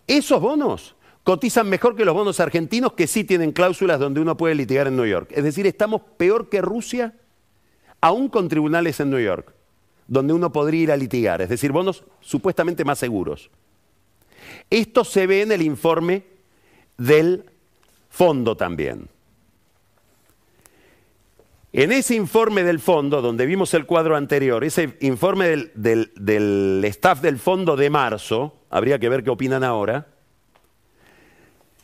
Esos 0.07 0.41
bonos 0.41 0.95
cotizan 1.29 1.69
mejor 1.69 1.95
que 1.95 2.07
los 2.07 2.15
bonos 2.15 2.41
argentinos 2.41 2.95
que 2.95 3.07
sí 3.07 3.23
tienen 3.23 3.53
cláusulas 3.53 4.01
donde 4.01 4.19
uno 4.19 4.39
puede 4.39 4.55
litigar 4.55 4.87
en 4.87 4.97
New 4.97 5.05
York. 5.05 5.31
Es 5.35 5.45
decir, 5.45 5.67
estamos 5.67 6.01
peor 6.17 6.49
que 6.49 6.63
Rusia, 6.63 7.13
aún 8.01 8.31
con 8.31 8.49
tribunales 8.49 8.99
en 8.99 9.11
New 9.11 9.21
York, 9.21 9.53
donde 10.07 10.33
uno 10.33 10.51
podría 10.51 10.83
ir 10.85 10.91
a 10.91 10.97
litigar. 10.97 11.43
Es 11.43 11.51
decir, 11.51 11.71
bonos 11.71 12.03
supuestamente 12.23 12.83
más 12.83 12.99
seguros. 12.99 13.51
Esto 14.71 15.05
se 15.05 15.27
ve 15.27 15.43
en 15.43 15.53
el 15.53 15.61
informe 15.61 16.25
del 16.97 17.45
fondo 18.09 18.57
también. 18.57 19.07
En 21.75 21.93
ese 21.93 22.15
informe 22.15 22.63
del 22.63 22.81
fondo, 22.81 23.21
donde 23.21 23.45
vimos 23.45 23.75
el 23.75 23.85
cuadro 23.85 24.17
anterior, 24.17 24.65
ese 24.65 24.97
informe 25.01 25.69
del, 25.75 26.83
staff 26.87 27.21
del 27.21 27.39
fondo 27.39 27.77
de 27.77 27.91
marzo, 27.91 28.61
habría 28.71 28.99
que 28.99 29.11
ver 29.11 29.23
qué 29.23 29.29
opinan 29.29 29.63
ahora, 29.63 30.07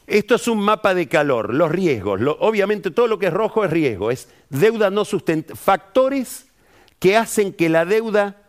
esto 0.07 0.35
es 0.35 0.49
un 0.49 0.59
mapa 0.59 0.95
de 0.95 1.09
calor, 1.09 1.55
los 1.55 1.71
riesgos. 1.71 2.21
obviamente 2.41 2.91
todo 2.91 3.07
lo 3.07 3.19
que 3.19 3.27
es 3.27 3.33
rojo 3.33 3.65
es 3.65 3.71
riesgo, 3.71 4.11
es 4.11 4.29
deuda 4.51 4.91
no 4.91 5.05
sustentable, 5.05 5.61
factores 5.61 6.47
que 6.99 7.17
hacen 7.17 7.53
que 7.53 7.69
la 7.69 7.85
deuda 7.85 8.43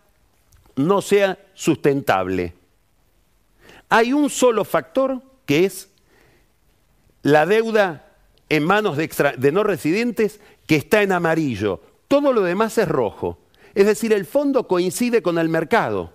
no 0.76 1.02
sea 1.02 1.40
sustentable. 1.54 2.54
Hay 3.90 4.14
un 4.14 4.30
solo 4.30 4.66
factor 4.66 5.22
que 5.46 5.66
es 5.66 5.90
la 7.22 7.46
deuda 7.46 8.14
en 8.50 8.64
manos 8.64 8.98
de, 8.98 9.10
de 9.38 9.52
no 9.52 9.64
residentes 9.64 10.40
que 10.68 10.76
está 10.76 11.02
en 11.02 11.12
amarillo. 11.12 11.82
Todo 12.08 12.34
lo 12.34 12.42
demás 12.42 12.78
es 12.78 12.88
rojo. 12.88 13.40
Es 13.74 13.86
decir, 13.86 14.14
el 14.14 14.26
fondo 14.26 14.68
coincide 14.68 15.22
con 15.22 15.38
el 15.38 15.50
mercado, 15.50 16.14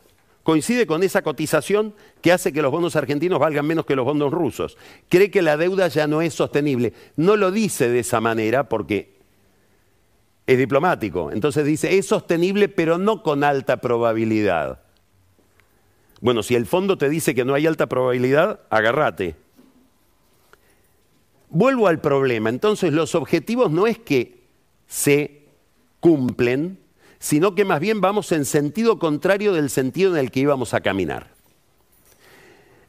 coincide 0.51 0.85
con 0.85 1.05
esa 1.05 1.23
cotización 1.23 1.95
que 2.21 2.33
hace 2.33 2.53
que 2.53 2.61
los 2.61 2.73
bonos 2.73 2.97
argentinos 2.97 3.39
valgan 3.39 3.65
menos 3.65 3.87
que 3.87 3.95
los 3.95 4.05
bonos 4.05 4.33
rusos. 4.33 4.77
Cree 5.09 5.31
que 5.31 5.43
la 5.43 5.57
deuda 5.57 5.87
ya 5.87 6.09
no 6.09 6.23
es 6.23 6.35
sostenible. 6.35 6.93
No 7.15 7.37
lo 7.37 7.53
dice 7.53 7.89
de 7.89 8.01
esa 8.01 8.21
manera 8.21 8.69
porque 8.69 9.15
es 10.49 10.59
diplomático. 10.59 11.31
Entonces 11.31 11.65
dice, 11.65 11.97
es 11.97 12.07
sostenible 12.07 12.69
pero 12.69 12.99
no 12.99 13.23
con 13.23 13.45
alta 13.45 13.77
probabilidad. 13.77 14.81
Bueno, 16.21 16.43
si 16.43 16.57
el 16.57 16.67
fondo 16.67 16.99
te 16.99 17.09
dice 17.09 17.33
que 17.33 17.45
no 17.45 17.55
hay 17.55 17.69
alta 17.69 17.87
probabilidad, 17.87 18.59
agárrate. 18.71 19.37
Vuelvo 21.49 21.87
al 21.87 22.01
problema. 22.01 22.51
Entonces 22.51 22.93
los 22.93 23.15
objetivos 23.15 23.71
no 23.71 23.87
es 23.87 24.01
que 24.01 24.43
se 24.89 25.45
cumplen, 26.01 26.81
sino 27.21 27.55
que 27.55 27.65
más 27.65 27.79
bien 27.79 28.01
vamos 28.01 28.33
en 28.33 28.45
sentido 28.45 28.99
contrario 28.99 29.53
del 29.53 29.71
sentido 29.71 30.13
en 30.13 30.19
el 30.19 30.31
que 30.33 30.41
íbamos 30.41 30.75
a 30.75 30.81
caminar. 30.81 31.29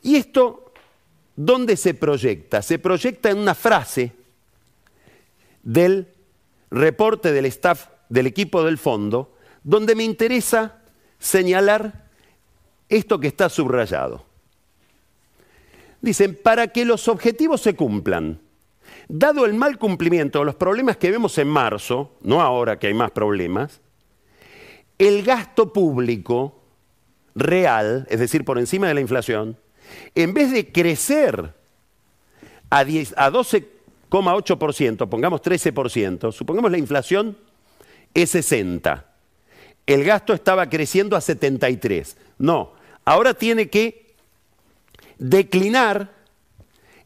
Y 0.01 0.15
esto, 0.15 0.73
¿dónde 1.35 1.77
se 1.77 1.93
proyecta? 1.93 2.63
Se 2.63 2.79
proyecta 2.79 3.29
en 3.29 3.37
una 3.37 3.53
frase 3.53 4.13
del 5.61 6.07
reporte 6.71 7.31
del 7.31 7.45
staff 7.45 7.89
del 8.09 8.25
equipo 8.25 8.63
del 8.63 8.77
fondo, 8.79 9.35
donde 9.63 9.95
me 9.95 10.03
interesa 10.03 10.79
señalar 11.19 12.07
esto 12.89 13.19
que 13.19 13.27
está 13.27 13.47
subrayado. 13.49 14.25
Dicen, 16.01 16.39
para 16.41 16.69
que 16.69 16.83
los 16.83 17.07
objetivos 17.07 17.61
se 17.61 17.75
cumplan, 17.75 18.39
Dado 19.07 19.45
el 19.45 19.53
mal 19.53 19.77
cumplimiento 19.77 20.39
de 20.39 20.45
los 20.45 20.55
problemas 20.55 20.97
que 20.97 21.11
vemos 21.11 21.37
en 21.37 21.47
marzo, 21.47 22.13
no 22.21 22.41
ahora 22.41 22.79
que 22.79 22.87
hay 22.87 22.93
más 22.93 23.11
problemas, 23.11 23.81
el 25.01 25.23
gasto 25.23 25.73
público 25.73 26.61
real, 27.33 28.05
es 28.11 28.19
decir, 28.19 28.45
por 28.45 28.59
encima 28.59 28.87
de 28.87 28.93
la 28.93 29.01
inflación, 29.01 29.57
en 30.13 30.31
vez 30.31 30.51
de 30.51 30.71
crecer 30.71 31.55
a, 32.69 32.81
a 32.81 32.83
12,8%, 32.83 35.09
pongamos 35.09 35.41
13%, 35.41 36.31
supongamos 36.31 36.69
la 36.69 36.77
inflación 36.77 37.35
es 38.13 38.29
60, 38.29 39.07
el 39.87 40.03
gasto 40.03 40.33
estaba 40.33 40.69
creciendo 40.69 41.15
a 41.15 41.21
73. 41.21 42.15
No, 42.37 42.73
ahora 43.03 43.33
tiene 43.33 43.69
que 43.69 44.13
declinar 45.17 46.13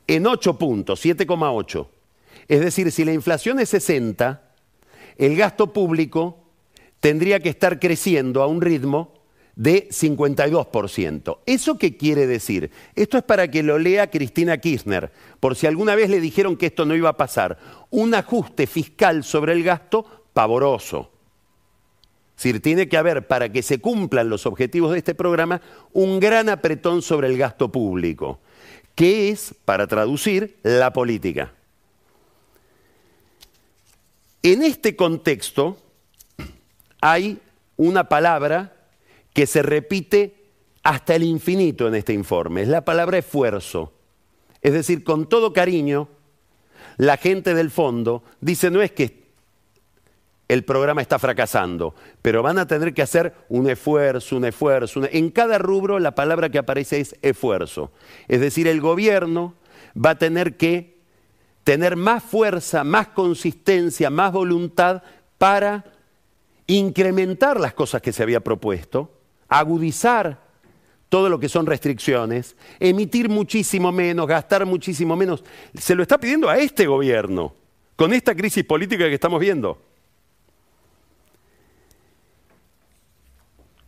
en 0.06 0.28
8 0.28 0.58
puntos, 0.58 1.06
7,8. 1.06 1.88
Es 2.50 2.60
decir, 2.60 2.92
si 2.92 3.06
la 3.06 3.14
inflación 3.14 3.62
es 3.62 3.70
60, 3.70 4.42
el 5.18 5.38
gasto 5.38 5.72
público 5.72 6.45
tendría 7.00 7.40
que 7.40 7.50
estar 7.50 7.80
creciendo 7.80 8.42
a 8.42 8.48
un 8.48 8.62
ritmo 8.62 9.14
de 9.56 9.88
52%. 9.90 11.40
¿Eso 11.46 11.78
qué 11.78 11.98
quiere 11.98 12.28
decir? 12.28 12.72
Esto 12.96 13.18
es 13.18 13.24
para 13.24 13.50
que 13.50 13.64
lo 13.64 13.80
lea 13.80 14.10
Cristina 14.10 14.58
Kirchner, 14.58 15.12
por 15.40 15.56
si 15.56 15.68
alguna 15.68 15.96
vez 15.96 16.10
le 16.10 16.20
dijeron 16.20 16.58
que 16.58 16.68
esto 16.68 16.86
no 16.86 16.96
iba 16.96 17.10
a 17.10 17.18
pasar. 17.18 17.58
Un 17.90 18.14
ajuste 18.14 18.68
fiscal 18.68 19.24
sobre 19.24 19.54
el 19.54 19.64
gasto 19.64 20.06
pavoroso. 20.34 21.12
Es 22.38 22.44
decir, 22.44 22.62
tiene 22.62 22.90
que 22.90 22.98
haber, 22.98 23.28
para 23.28 23.50
que 23.50 23.64
se 23.64 23.80
cumplan 23.80 24.30
los 24.30 24.46
objetivos 24.46 24.92
de 24.92 24.98
este 24.98 25.16
programa, 25.16 25.62
un 25.94 26.20
gran 26.20 26.50
apretón 26.50 27.02
sobre 27.02 27.30
el 27.30 27.38
gasto 27.38 27.72
público, 27.72 28.40
que 28.94 29.30
es, 29.30 29.56
para 29.64 29.88
traducir, 29.88 30.58
la 30.64 30.92
política. 30.92 31.54
En 34.44 34.64
este 34.64 34.98
contexto 34.98 35.78
hay 37.06 37.40
una 37.78 38.10
palabra 38.10 38.74
que 39.32 39.46
se 39.46 39.62
repite 39.62 40.34
hasta 40.82 41.14
el 41.14 41.22
infinito 41.22 41.88
en 41.88 41.94
este 41.94 42.14
informe, 42.14 42.64
es 42.64 42.68
la 42.68 42.84
palabra 42.84 43.20
esfuerzo. 43.20 43.94
Es 44.64 44.74
decir, 44.74 45.04
con 45.04 45.30
todo 45.30 45.54
cariño, 45.54 46.10
la 46.98 47.18
gente 47.18 47.54
del 47.54 47.70
fondo 47.70 48.24
dice 48.42 48.72
no 48.72 48.82
es 48.82 48.92
que 48.92 49.24
el 50.48 50.64
programa 50.64 51.04
está 51.04 51.20
fracasando, 51.20 51.94
pero 52.24 52.42
van 52.42 52.58
a 52.58 52.66
tener 52.66 52.92
que 52.96 53.04
hacer 53.04 53.36
un 53.50 53.70
esfuerzo, 53.70 54.38
un 54.38 54.46
esfuerzo. 54.46 55.02
En 55.12 55.30
cada 55.30 55.60
rubro 55.60 56.00
la 56.00 56.16
palabra 56.16 56.50
que 56.50 56.58
aparece 56.58 57.02
es 57.02 57.16
esfuerzo. 57.22 57.92
Es 58.28 58.42
decir, 58.42 58.68
el 58.68 58.82
gobierno 58.82 59.54
va 59.96 60.12
a 60.12 60.18
tener 60.18 60.58
que 60.58 60.98
tener 61.64 61.98
más 61.98 62.24
fuerza, 62.24 62.84
más 62.84 63.10
consistencia, 63.10 64.10
más 64.10 64.32
voluntad 64.32 65.04
para 65.38 65.95
incrementar 66.68 67.60
las 67.60 67.74
cosas 67.74 68.02
que 68.02 68.12
se 68.12 68.24
había 68.24 68.40
propuesto, 68.40 69.12
agudizar 69.48 70.46
todo 71.10 71.30
lo 71.30 71.40
que 71.40 71.50
son 71.50 71.66
restricciones, 71.66 72.56
emitir 72.80 73.30
muchísimo 73.30 73.92
menos, 73.92 74.28
gastar 74.28 74.66
muchísimo 74.66 75.16
menos. 75.16 75.44
Se 75.76 75.96
lo 75.96 76.02
está 76.02 76.18
pidiendo 76.18 76.50
a 76.50 76.58
este 76.58 76.88
gobierno, 76.88 77.54
con 77.96 78.14
esta 78.14 78.36
crisis 78.36 78.64
política 78.64 79.06
que 79.06 79.14
estamos 79.14 79.40
viendo. 79.40 79.82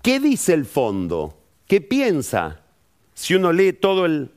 ¿Qué 0.02 0.20
dice 0.20 0.54
el 0.54 0.66
fondo? 0.66 1.38
¿Qué 1.68 1.82
piensa? 1.82 2.62
Si 3.14 3.36
uno 3.36 3.52
lee 3.52 3.74
todo 3.74 4.06
el, 4.06 4.32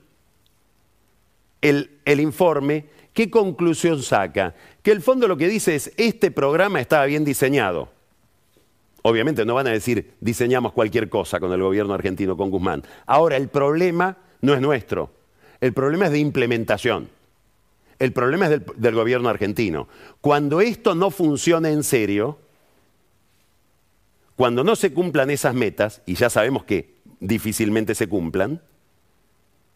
el, 1.61 2.21
informe, 2.21 2.87
¿Qué 3.13 3.31
conclusión 3.31 4.03
saca? 4.03 4.55
Que 4.83 4.93
el 4.93 5.03
fondo 5.03 5.29
lo 5.29 5.37
que 5.37 5.49
dice 5.49 5.75
es, 5.75 5.93
este 5.97 6.31
programa 6.31 6.81
estaba 6.81 7.05
bien 7.05 7.25
diseñado. 7.25 8.00
Obviamente 9.03 9.45
no 9.45 9.55
van 9.55 9.67
a 9.67 9.73
decir, 9.73 10.13
diseñamos 10.21 10.73
cualquier 10.73 11.09
cosa 11.09 11.41
con 11.41 11.53
el 11.53 11.63
gobierno 11.63 11.95
argentino, 11.95 12.37
con 12.37 12.51
Guzmán. 12.51 12.83
Ahora, 13.07 13.37
el 13.37 13.49
problema 13.49 14.19
no 14.43 14.55
es 14.55 14.61
nuestro, 14.61 15.11
el 15.61 15.73
problema 15.73 16.07
es 16.07 16.13
de 16.13 16.19
implementación. 16.19 17.09
El 17.99 18.13
problema 18.13 18.49
es 18.49 18.63
del, 18.77 18.95
gobierno 18.95 19.29
argentino. 19.29 19.87
Cuando 20.23 20.63
esto 20.63 20.95
no 20.95 21.11
funciona 21.11 21.71
en 21.71 21.85
serio, 21.85 22.39
cuando 24.37 24.65
no 24.65 24.75
se 24.75 24.95
cumplan 24.95 25.31
esas 25.31 25.55
metas, 25.55 26.01
y 26.07 26.15
ya 26.15 26.31
sabemos 26.31 26.65
que 26.65 26.95
difícilmente 27.21 27.95
se 27.95 28.09
cumplan, 28.09 28.63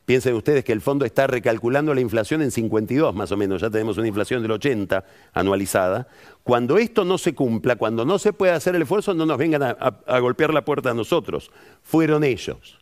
piensen 0.05 0.35
ustedes 0.35 0.65
que 0.65 0.73
el 0.73 0.81
fondo 0.81 1.05
está 1.05 1.27
recalculando 1.27 1.95
la 1.95 2.01
inflación 2.01 2.43
en 2.43 2.51
52 2.51 3.15
más 3.15 3.33
o 3.33 3.37
menos, 3.37 3.63
ya 3.63 3.71
tenemos 3.71 3.97
una 3.99 4.09
inflación 4.09 4.43
del 4.43 4.51
80 4.53 5.05
anualizada, 5.33 6.09
cuando 6.43 6.79
esto 6.79 7.05
no 7.05 7.19
se 7.19 7.35
cumpla, 7.35 7.77
cuando 7.77 8.05
no 8.05 8.19
se 8.19 8.33
pueda 8.33 8.55
hacer 8.55 8.75
el 8.75 8.83
esfuerzo, 8.83 9.15
no 9.15 9.27
nos 9.27 9.39
vengan 9.39 9.63
a, 9.63 9.71
a 9.71 10.19
golpear 10.19 10.53
la 10.53 10.65
puerta 10.65 10.91
a 10.91 10.95
nosotros, 10.95 11.51
fueron 11.83 12.25
ellos. 12.25 12.79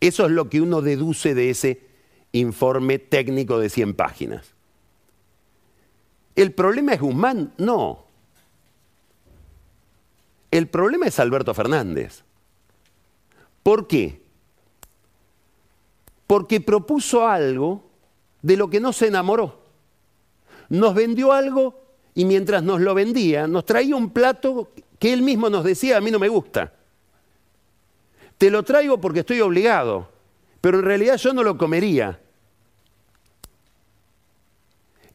Eso 0.00 0.26
es 0.26 0.32
lo 0.32 0.50
que 0.50 0.60
uno 0.60 0.82
deduce 0.82 1.34
de 1.34 1.50
ese 1.50 1.80
informe 2.32 2.98
técnico 2.98 3.58
de 3.58 3.70
100 3.70 3.94
páginas. 3.94 4.52
¿El 6.34 6.52
problema 6.52 6.92
es 6.92 7.00
Guzmán? 7.00 7.54
No. 7.56 8.04
El 10.50 10.68
problema 10.68 11.06
es 11.06 11.18
Alberto 11.18 11.54
Fernández. 11.54 12.22
¿Por 13.62 13.88
qué? 13.88 14.25
Porque 16.26 16.60
propuso 16.60 17.26
algo 17.26 17.84
de 18.42 18.56
lo 18.56 18.68
que 18.68 18.80
no 18.80 18.92
se 18.92 19.08
enamoró. 19.08 19.60
Nos 20.68 20.94
vendió 20.94 21.32
algo 21.32 21.80
y 22.14 22.24
mientras 22.24 22.62
nos 22.62 22.80
lo 22.80 22.94
vendía, 22.94 23.46
nos 23.46 23.64
traía 23.64 23.94
un 23.94 24.10
plato 24.10 24.70
que 24.98 25.12
él 25.12 25.22
mismo 25.22 25.50
nos 25.50 25.64
decía, 25.64 25.96
a 25.96 26.00
mí 26.00 26.10
no 26.10 26.18
me 26.18 26.28
gusta. 26.28 26.72
Te 28.38 28.50
lo 28.50 28.62
traigo 28.62 29.00
porque 29.00 29.20
estoy 29.20 29.40
obligado, 29.40 30.08
pero 30.60 30.78
en 30.78 30.84
realidad 30.84 31.16
yo 31.16 31.32
no 31.32 31.42
lo 31.42 31.56
comería. 31.56 32.20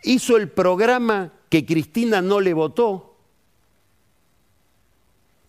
Hizo 0.04 0.38
el 0.38 0.50
programa 0.50 1.34
que 1.50 1.65
Cristina 1.65 2.21
no 2.21 2.39
le 2.39 2.54
votó 2.54 3.12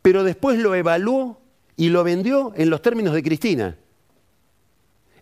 pero 0.02 0.24
después 0.24 0.58
lo 0.58 0.74
evaluó 0.74 1.40
y 1.76 1.88
lo 1.88 2.04
vendió 2.04 2.52
en 2.56 2.68
los 2.68 2.82
términos 2.82 3.14
de 3.14 3.22
Cristina. 3.22 3.78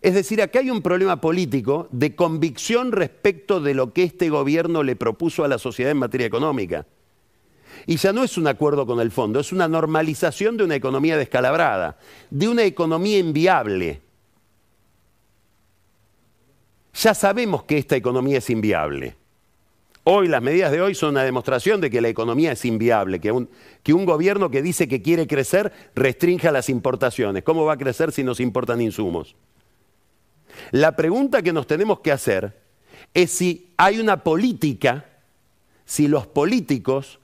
Es 0.03 0.15
decir, 0.15 0.41
acá 0.41 0.61
hay 0.61 0.71
un 0.71 0.83
problema 0.83 1.21
político 1.21 1.89
de 1.91 2.15
convicción 2.15 2.93
respecto 2.93 3.61
de 3.61 3.75
lo 3.75 3.93
que 3.93 4.03
este 4.05 4.31
gobierno 4.31 4.83
le 4.83 4.97
propuso 4.97 5.45
a 5.45 5.49
la 5.49 5.59
sociedad 5.59 5.93
en 5.93 5.99
materia 5.99 6.27
económica. 6.27 6.87
Y 7.87 7.97
ya 7.97 8.13
no 8.13 8.25
es 8.25 8.39
un 8.39 8.47
acuerdo 8.47 8.87
con 8.87 9.01
el 9.01 9.11
fondo, 9.11 9.41
es 9.41 9.53
una 9.53 9.69
normalización 9.69 10.57
de 10.57 10.65
una 10.65 10.75
economía 10.75 11.17
descalabrada, 11.17 11.99
de 12.31 12.49
una 12.49 12.65
economía 12.65 13.19
inviable. 13.19 14.01
Ya 16.95 17.15
sabemos 17.15 17.65
que 17.65 17.79
esta 17.79 17.97
economía 17.97 18.39
es 18.39 18.51
inviable. 18.51 19.17
Hoy 20.05 20.29
las 20.29 20.43
medidas 20.43 20.73
de 20.73 20.81
hoy 20.81 20.95
son 20.95 21.11
una 21.11 21.25
demostración 21.25 21.81
de 21.81 21.91
que 21.91 22.01
la 22.01 22.09
economía 22.09 22.53
es 22.53 22.65
inviable, 22.65 23.21
que 23.21 23.33
un, 23.33 23.49
gobierno 24.07 24.51
que 24.51 24.63
dice 24.63 24.89
que 24.89 25.03
quiere 25.03 25.27
crecer 25.27 25.73
restrinja 25.95 26.51
las 26.51 26.71
importaciones. 26.71 27.43
¿Cómo 27.43 27.65
va 27.67 27.75
a 27.75 27.79
crecer 27.79 28.11
si 28.11 28.25
nos 28.25 28.41
importan 28.41 28.81
insumos? 28.81 29.37
La 30.71 30.97
pregunta 30.97 31.43
que 31.43 31.53
nos 31.53 31.67
tenemos 31.67 32.01
que 32.01 32.13
hacer 32.13 32.59
es 33.15 33.31
si 33.31 33.73
hay 33.77 33.99
una 33.99 34.23
política, 34.23 35.07
si 35.85 36.09
los 36.09 36.27
políticos 36.27 37.19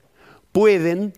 pueden 0.53 1.12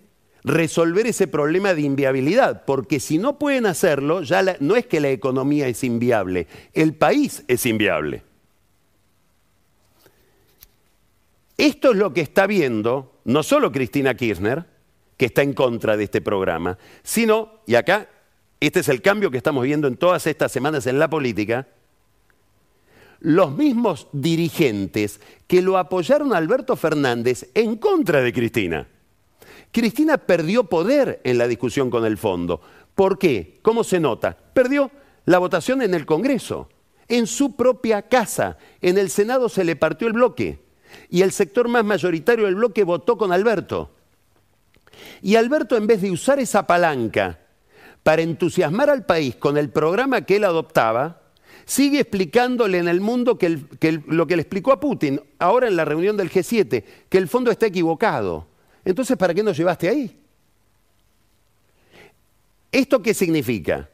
resolver 0.45 1.07
ese 1.07 1.27
problema 1.27 1.75
de 1.75 1.83
inviabilidad, 1.83 2.65
porque 2.65 3.01
si 3.01 3.19
no 3.19 3.39
pueden 3.39 3.67
hacerlo, 3.67 4.23
ya 4.23 4.57
no 4.61 4.77
es 4.77 4.87
que 4.87 5.01
la 5.01 5.11
economía 5.11 5.69
es 5.69 5.85
inviable, 5.85 6.47
el 6.73 6.95
país 6.95 7.45
es 7.49 7.67
inviable. 7.67 8.23
Esto 11.57 11.91
es 11.91 11.97
lo 11.97 12.13
que 12.13 12.21
está 12.21 12.47
viendo 12.47 13.21
no 13.25 13.43
solo 13.43 13.73
Cristina 13.73 14.15
Kirchner, 14.15 14.65
que 15.17 15.27
está 15.27 15.43
en 15.43 15.53
contra 15.53 15.97
de 15.97 16.05
este 16.05 16.21
programa, 16.21 16.79
sino, 17.03 17.61
y 17.67 17.75
acá, 17.75 18.09
este 18.61 18.81
es 18.81 18.89
el 18.89 19.03
cambio 19.03 19.31
que 19.31 19.37
estamos 19.37 19.65
viendo 19.65 19.89
en 19.89 19.97
todas 19.97 20.27
estas 20.27 20.53
semanas 20.53 20.87
en 20.87 20.99
la 20.99 21.11
política, 21.11 21.67
los 23.21 23.53
mismos 23.53 24.09
dirigentes 24.13 25.21
que 25.47 25.63
lo 25.63 25.79
apoyaron 25.79 26.33
a 26.33 26.37
Alberto 26.37 26.77
Fernández 26.77 27.49
en 27.55 27.77
contra 27.77 28.21
de 28.21 28.33
Cristina. 28.33 28.87
Cristina 29.73 30.19
perdió 30.19 30.65
poder 30.65 31.21
en 31.25 31.39
la 31.39 31.49
discusión 31.49 31.91
con 31.91 32.05
el 32.05 32.17
fondo. 32.17 32.61
¿Por 32.95 33.19
qué? 33.19 33.59
¿Cómo 33.63 33.85
se 33.85 34.01
nota? 34.01 34.37
Perdió 34.53 34.91
la 35.25 35.39
votación 35.39 35.83
en 35.83 35.95
el 35.95 36.07
Congreso, 36.07 36.69
en 37.07 37.27
su 37.27 37.55
propia 37.55 38.03
casa. 38.03 38.57
En 38.81 38.99
el 38.99 39.11
Senado 39.11 39.49
se 39.49 39.65
le 39.65 39.77
partió 39.77 40.07
el 40.09 40.15
bloque 40.15 40.61
y 41.11 41.23
el 41.23 41.33
sector 41.33 41.69
más 41.69 41.85
mayoritario 41.85 42.47
del 42.47 42.55
bloque 42.55 42.85
votó 42.85 43.19
con 43.19 43.33
Alberto. 43.33 43.91
Y 45.23 45.37
Alberto, 45.37 45.77
en 45.77 45.87
vez 45.87 46.03
de 46.03 46.11
usar 46.11 46.39
esa 46.39 46.67
palanca 46.67 47.41
para 48.03 48.23
entusiasmar 48.23 48.91
al 48.91 49.05
país 49.05 49.37
con 49.37 49.59
el 49.59 49.71
programa 49.71 50.23
que 50.23 50.37
él 50.37 50.45
adoptaba, 50.45 51.23
sigue 51.69 52.01
explicándole 52.01 52.79
en 52.79 52.89
el 52.89 53.03
mundo 53.03 53.37
que, 53.37 53.61
lo 54.07 54.27
que 54.27 54.37
le 54.37 54.43
explicó 54.43 54.73
a 54.73 54.81
Putin 54.81 55.21
ahora 55.39 55.69
en 55.69 55.77
la 55.77 55.85
reunión 55.85 56.17
del 56.17 56.31
G7, 56.31 56.83
que 57.11 57.19
el 57.19 57.29
fondo 57.29 57.51
está 57.51 57.67
equivocado. 57.67 58.47
Entonces, 58.87 59.19
¿para 59.19 59.35
qué 59.35 59.43
nos 59.43 59.55
llevaste 59.55 59.87
ahí? 59.87 60.19
¿Esto 62.73 63.03
qué 63.03 63.13
significa? 63.15 63.89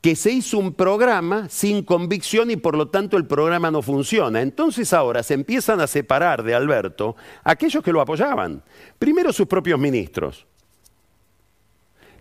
que 0.00 0.16
se 0.16 0.32
hizo 0.32 0.58
un 0.58 0.72
programa 0.74 1.48
sin 1.48 1.84
convicción 1.84 2.50
y 2.50 2.56
por 2.56 2.76
lo 2.76 2.88
tanto 2.88 3.16
el 3.16 3.24
programa 3.24 3.70
no 3.70 3.82
funciona. 3.82 4.40
Entonces 4.40 4.92
ahora 4.92 5.22
se 5.22 5.34
empiezan 5.34 5.80
a 5.80 5.86
separar 5.86 6.42
de 6.42 6.56
Alberto 6.56 7.14
aquellos 7.44 7.84
que 7.84 7.92
lo 7.92 8.00
apoyaban. 8.00 8.64
Primero 8.98 9.32
sus 9.32 9.46
propios 9.46 9.78
ministros. 9.78 10.44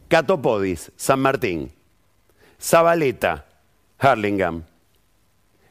Catopodis, 0.08 0.92
San 0.96 1.22
Martín. 1.22 1.72
Zabaleta, 2.62 3.48
Harlingham. 4.02 4.64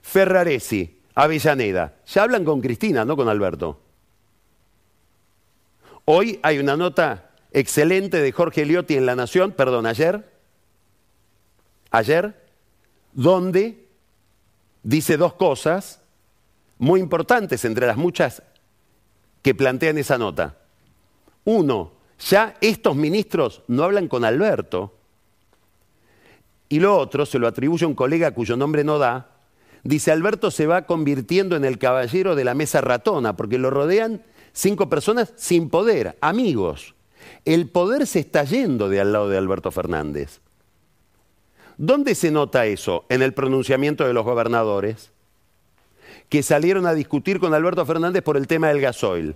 Ferraresi, 0.01 1.01
Avellaneda. 1.15 1.97
Ya 2.07 2.23
hablan 2.23 2.45
con 2.45 2.61
Cristina, 2.61 3.05
no 3.05 3.17
con 3.17 3.29
Alberto. 3.29 3.81
Hoy 6.05 6.39
hay 6.43 6.59
una 6.59 6.77
nota 6.77 7.31
excelente 7.51 8.21
de 8.23 8.33
Jorge 8.33 8.65
Liotti 8.65 8.97
en 8.97 9.07
La 9.07 9.17
Nación, 9.17 9.53
perdón, 9.53 9.87
ayer, 9.87 10.31
ayer, 11.91 12.47
donde 13.13 13.89
dice 14.83 15.17
dos 15.17 15.35
cosas 15.35 16.01
muy 16.79 17.01
importantes 17.01 17.65
entre 17.65 17.87
las 17.87 17.97
muchas 17.97 18.43
que 19.43 19.55
plantean 19.55 19.99
esa 19.99 20.19
nota. 20.19 20.57
Uno, 21.45 21.93
ya 22.19 22.55
estos 22.61 22.95
ministros 22.95 23.63
no 23.67 23.83
hablan 23.85 24.09
con 24.09 24.25
Alberto. 24.25 25.00
Y 26.71 26.79
lo 26.79 26.97
otro, 26.97 27.27
se 27.27 27.41
lo 27.41 27.49
atribuye 27.49 27.85
a 27.85 27.89
un 27.89 27.97
colega 27.97 28.31
cuyo 28.31 28.57
nombre 28.57 28.85
no 28.85 28.99
da, 28.99 29.33
dice 29.83 30.13
Alberto 30.13 30.53
se 30.53 30.67
va 30.67 30.87
convirtiendo 30.87 31.57
en 31.57 31.65
el 31.65 31.79
caballero 31.79 32.37
de 32.37 32.45
la 32.45 32.55
mesa 32.55 32.81
ratona, 32.81 33.37
porque 33.37 33.59
lo 33.59 33.71
rodean 33.71 34.23
cinco 34.53 34.89
personas 34.89 35.33
sin 35.37 35.69
poder, 35.69 36.17
amigos. 36.21 36.95
El 37.45 37.69
poder 37.69 38.07
se 38.07 38.21
está 38.21 38.45
yendo 38.45 38.89
de 38.89 39.01
al 39.01 39.13
lado 39.13 39.29
de 39.29 39.37
Alberto 39.37 39.73
Fernández. 39.73 40.41
¿Dónde 41.77 42.15
se 42.15 42.31
nota 42.31 42.67
eso? 42.67 43.05
En 43.09 43.21
el 43.21 43.35
pronunciamiento 43.35 44.07
de 44.07 44.15
los 44.15 44.25
gobernadores, 44.25 45.11
que 46.29 46.45
salieron 46.45 46.87
a 46.87 46.95
discutir 46.95 47.41
con 47.41 47.53
Alberto 47.53 47.85
Fernández 47.85 48.23
por 48.23 48.37
el 48.37 48.47
tema 48.47 48.69
del 48.69 48.81
gasoil. 48.81 49.35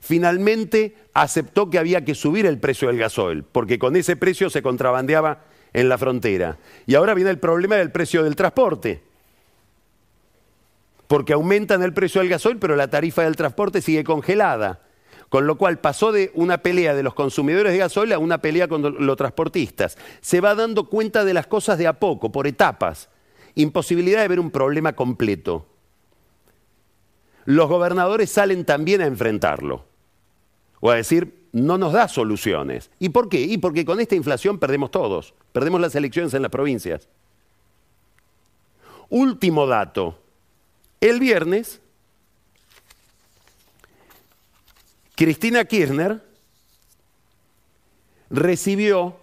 Finalmente 0.00 0.96
aceptó 1.12 1.68
que 1.68 1.78
había 1.78 2.06
que 2.06 2.14
subir 2.14 2.46
el 2.46 2.58
precio 2.58 2.88
del 2.88 2.96
gasoil, 2.96 3.44
porque 3.44 3.78
con 3.78 3.96
ese 3.96 4.16
precio 4.16 4.48
se 4.48 4.62
contrabandeaba 4.62 5.42
en 5.72 5.88
la 5.88 5.98
frontera. 5.98 6.58
Y 6.86 6.94
ahora 6.94 7.14
viene 7.14 7.30
el 7.30 7.38
problema 7.38 7.76
del 7.76 7.92
precio 7.92 8.22
del 8.22 8.36
transporte. 8.36 9.02
Porque 11.06 11.32
aumentan 11.32 11.82
el 11.82 11.92
precio 11.92 12.20
del 12.20 12.30
gasoil, 12.30 12.58
pero 12.58 12.76
la 12.76 12.88
tarifa 12.88 13.22
del 13.22 13.36
transporte 13.36 13.82
sigue 13.82 14.04
congelada. 14.04 14.80
Con 15.28 15.46
lo 15.46 15.56
cual 15.56 15.78
pasó 15.78 16.10
de 16.10 16.32
una 16.34 16.58
pelea 16.58 16.94
de 16.94 17.04
los 17.04 17.14
consumidores 17.14 17.72
de 17.72 17.78
gasoil 17.78 18.12
a 18.12 18.18
una 18.18 18.38
pelea 18.38 18.68
con 18.68 19.06
los 19.06 19.16
transportistas. 19.16 19.96
Se 20.20 20.40
va 20.40 20.54
dando 20.54 20.88
cuenta 20.88 21.24
de 21.24 21.34
las 21.34 21.46
cosas 21.46 21.78
de 21.78 21.86
a 21.86 21.94
poco, 21.94 22.32
por 22.32 22.46
etapas. 22.46 23.08
Imposibilidad 23.54 24.22
de 24.22 24.28
ver 24.28 24.40
un 24.40 24.50
problema 24.50 24.92
completo. 24.94 25.66
Los 27.44 27.68
gobernadores 27.68 28.30
salen 28.30 28.64
también 28.64 29.00
a 29.00 29.06
enfrentarlo. 29.06 29.84
O 30.80 30.90
a 30.90 30.96
decir, 30.96 31.39
no 31.52 31.78
nos 31.78 31.92
da 31.92 32.08
soluciones. 32.08 32.90
¿Y 32.98 33.08
por 33.08 33.28
qué? 33.28 33.40
Y 33.40 33.58
porque 33.58 33.84
con 33.84 34.00
esta 34.00 34.14
inflación 34.14 34.58
perdemos 34.58 34.90
todos. 34.90 35.34
Perdemos 35.52 35.80
las 35.80 35.94
elecciones 35.94 36.34
en 36.34 36.42
las 36.42 36.50
provincias. 36.50 37.08
Último 39.08 39.66
dato. 39.66 40.18
El 41.00 41.18
viernes 41.18 41.80
Cristina 45.20 45.66
Kirchner 45.66 46.22
recibió 48.30 49.16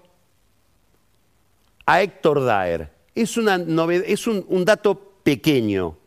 a 1.88 2.04
Héctor 2.04 2.46
Daer. 2.46 2.92
Es, 3.16 3.36
una 3.36 3.56
es 4.06 4.28
un, 4.28 4.46
un 4.48 4.64
dato 4.64 5.14
pequeño, 5.24 5.98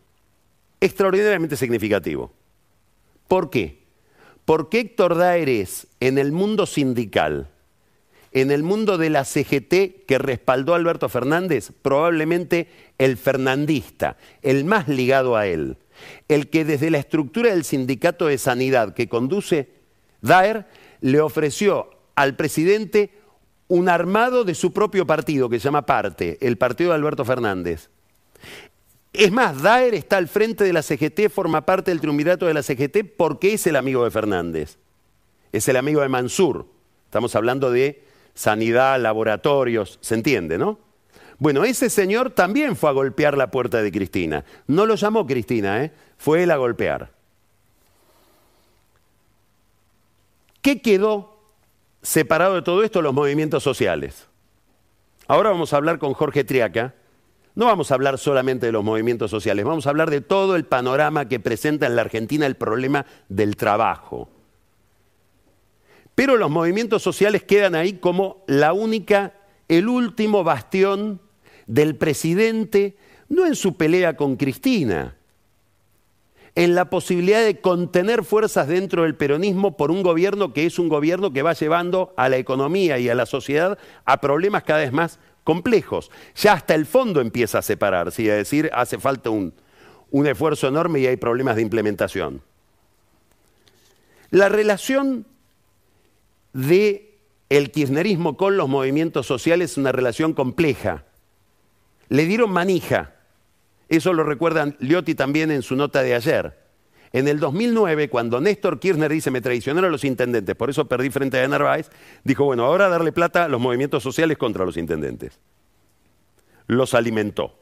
extraordinariamente 0.80 1.56
significativo. 1.56 2.30
¿Por 3.26 3.50
qué? 3.50 3.79
Porque 4.50 4.80
Héctor 4.80 5.14
Daer 5.14 5.48
es, 5.48 5.86
en 6.00 6.18
el 6.18 6.32
mundo 6.32 6.66
sindical 6.66 7.46
en 8.32 8.50
el 8.50 8.64
mundo 8.64 8.98
de 8.98 9.08
la 9.08 9.24
CGT 9.24 10.06
que 10.08 10.18
respaldó 10.18 10.72
a 10.72 10.76
Alberto 10.76 11.08
Fernández, 11.08 11.70
probablemente 11.82 12.66
el 12.98 13.16
fernandista, 13.16 14.16
el 14.42 14.64
más 14.64 14.88
ligado 14.88 15.36
a 15.36 15.46
él, 15.46 15.76
el 16.26 16.50
que 16.50 16.64
desde 16.64 16.90
la 16.90 16.98
estructura 16.98 17.50
del 17.50 17.62
sindicato 17.62 18.26
de 18.26 18.38
sanidad 18.38 18.92
que 18.92 19.08
conduce 19.08 19.68
Daer 20.20 20.66
le 21.00 21.20
ofreció 21.20 21.90
al 22.16 22.34
presidente 22.34 23.12
un 23.68 23.88
armado 23.88 24.42
de 24.42 24.56
su 24.56 24.72
propio 24.72 25.06
partido 25.06 25.48
que 25.48 25.60
se 25.60 25.66
llama 25.66 25.86
Parte, 25.86 26.38
el 26.40 26.58
partido 26.58 26.90
de 26.90 26.96
Alberto 26.96 27.24
Fernández. 27.24 27.88
Es 29.12 29.32
más, 29.32 29.62
Daer 29.62 29.94
está 29.94 30.18
al 30.18 30.28
frente 30.28 30.64
de 30.64 30.72
la 30.72 30.82
CGT, 30.82 31.30
forma 31.30 31.66
parte 31.66 31.90
del 31.90 32.00
triunvirato 32.00 32.46
de 32.46 32.54
la 32.54 32.62
CGT 32.62 33.16
porque 33.16 33.54
es 33.54 33.66
el 33.66 33.76
amigo 33.76 34.04
de 34.04 34.10
Fernández. 34.10 34.78
Es 35.52 35.68
el 35.68 35.76
amigo 35.76 36.00
de 36.00 36.08
Mansur. 36.08 36.66
Estamos 37.06 37.34
hablando 37.34 37.72
de 37.72 38.04
sanidad, 38.34 39.00
laboratorios, 39.00 39.98
se 40.00 40.14
entiende, 40.14 40.58
¿no? 40.58 40.78
Bueno, 41.38 41.64
ese 41.64 41.90
señor 41.90 42.30
también 42.30 42.76
fue 42.76 42.90
a 42.90 42.92
golpear 42.92 43.36
la 43.36 43.50
puerta 43.50 43.82
de 43.82 43.90
Cristina. 43.90 44.44
No 44.66 44.86
lo 44.86 44.94
llamó 44.94 45.26
Cristina, 45.26 45.82
¿eh? 45.82 45.92
fue 46.18 46.42
él 46.42 46.50
a 46.50 46.56
golpear. 46.56 47.10
¿Qué 50.62 50.82
quedó 50.82 51.38
separado 52.02 52.54
de 52.56 52.62
todo 52.62 52.84
esto? 52.84 53.00
Los 53.00 53.14
movimientos 53.14 53.62
sociales. 53.62 54.26
Ahora 55.26 55.50
vamos 55.50 55.72
a 55.72 55.78
hablar 55.78 55.98
con 55.98 56.12
Jorge 56.12 56.44
Triaca. 56.44 56.94
No 57.60 57.66
vamos 57.66 57.90
a 57.90 57.94
hablar 57.94 58.16
solamente 58.16 58.64
de 58.64 58.72
los 58.72 58.82
movimientos 58.82 59.30
sociales, 59.30 59.66
vamos 59.66 59.86
a 59.86 59.90
hablar 59.90 60.08
de 60.08 60.22
todo 60.22 60.56
el 60.56 60.64
panorama 60.64 61.28
que 61.28 61.40
presenta 61.40 61.86
en 61.86 61.94
la 61.94 62.00
Argentina 62.00 62.46
el 62.46 62.54
problema 62.54 63.04
del 63.28 63.54
trabajo. 63.56 64.30
Pero 66.14 66.38
los 66.38 66.48
movimientos 66.48 67.02
sociales 67.02 67.42
quedan 67.42 67.74
ahí 67.74 67.98
como 67.98 68.44
la 68.46 68.72
única, 68.72 69.34
el 69.68 69.90
último 69.90 70.42
bastión 70.42 71.20
del 71.66 71.96
presidente, 71.96 72.96
no 73.28 73.44
en 73.44 73.54
su 73.54 73.76
pelea 73.76 74.16
con 74.16 74.36
Cristina, 74.36 75.16
en 76.54 76.74
la 76.74 76.88
posibilidad 76.88 77.44
de 77.44 77.60
contener 77.60 78.24
fuerzas 78.24 78.68
dentro 78.68 79.02
del 79.02 79.16
peronismo 79.16 79.76
por 79.76 79.90
un 79.90 80.02
gobierno 80.02 80.54
que 80.54 80.64
es 80.64 80.78
un 80.78 80.88
gobierno 80.88 81.30
que 81.34 81.42
va 81.42 81.52
llevando 81.52 82.14
a 82.16 82.30
la 82.30 82.38
economía 82.38 82.98
y 82.98 83.10
a 83.10 83.14
la 83.14 83.26
sociedad 83.26 83.76
a 84.06 84.20
problemas 84.22 84.62
cada 84.62 84.80
vez 84.80 84.92
más 84.92 85.20
complejos. 85.44 86.10
Ya 86.36 86.54
hasta 86.54 86.74
el 86.74 86.86
fondo 86.86 87.20
empieza 87.20 87.58
a 87.58 87.62
separarse 87.62 88.22
y 88.22 88.30
a 88.30 88.34
decir 88.34 88.70
hace 88.72 88.98
falta 88.98 89.30
un, 89.30 89.54
un 90.10 90.26
esfuerzo 90.26 90.68
enorme 90.68 91.00
y 91.00 91.06
hay 91.06 91.16
problemas 91.16 91.56
de 91.56 91.62
implementación. 91.62 92.42
La 94.30 94.48
relación 94.48 95.26
de 96.52 97.18
el 97.48 97.72
kirchnerismo 97.72 98.36
con 98.36 98.56
los 98.56 98.68
movimientos 98.68 99.26
sociales 99.26 99.72
es 99.72 99.76
una 99.76 99.92
relación 99.92 100.34
compleja. 100.34 101.04
Le 102.08 102.24
dieron 102.24 102.50
manija. 102.50 103.14
Eso 103.88 104.12
lo 104.12 104.22
recuerdan 104.22 104.76
Liotti 104.78 105.16
también 105.16 105.50
en 105.50 105.62
su 105.62 105.74
nota 105.74 106.02
de 106.02 106.14
ayer. 106.14 106.59
En 107.12 107.26
el 107.26 107.40
2009, 107.40 108.08
cuando 108.08 108.40
Néstor 108.40 108.78
Kirchner 108.78 109.10
dice 109.10 109.30
me 109.30 109.40
traicionaron 109.40 109.90
los 109.90 110.04
intendentes, 110.04 110.54
por 110.54 110.70
eso 110.70 110.86
perdí 110.86 111.10
frente 111.10 111.40
a 111.40 111.48
Narváez, 111.48 111.90
dijo, 112.22 112.44
bueno, 112.44 112.64
ahora 112.64 112.88
darle 112.88 113.10
plata 113.10 113.44
a 113.44 113.48
los 113.48 113.60
movimientos 113.60 114.02
sociales 114.02 114.38
contra 114.38 114.64
los 114.64 114.76
intendentes. 114.76 115.40
Los 116.68 116.94
alimentó. 116.94 117.58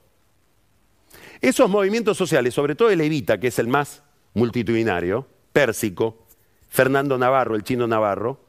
Esos 1.41 1.71
movimientos 1.71 2.19
sociales, 2.19 2.53
sobre 2.53 2.75
todo 2.75 2.91
el 2.91 3.01
Evita, 3.01 3.39
que 3.41 3.47
es 3.47 3.59
el 3.59 3.69
más 3.69 4.03
multitudinario, 4.35 5.27
Pérsico, 5.53 6.27
Fernando 6.69 7.17
Navarro, 7.17 7.55
el 7.55 7.63
chino 7.63 7.87
Navarro, 7.87 8.41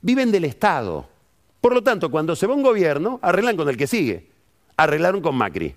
viven 0.00 0.32
del 0.32 0.44
Estado. 0.44 1.06
Por 1.60 1.74
lo 1.74 1.82
tanto, 1.82 2.10
cuando 2.10 2.34
se 2.34 2.46
va 2.46 2.54
un 2.54 2.62
gobierno, 2.62 3.18
arreglan 3.22 3.56
con 3.56 3.68
el 3.68 3.76
que 3.76 3.86
sigue. 3.86 4.30
Arreglaron 4.76 5.20
con 5.20 5.36
Macri. 5.36 5.74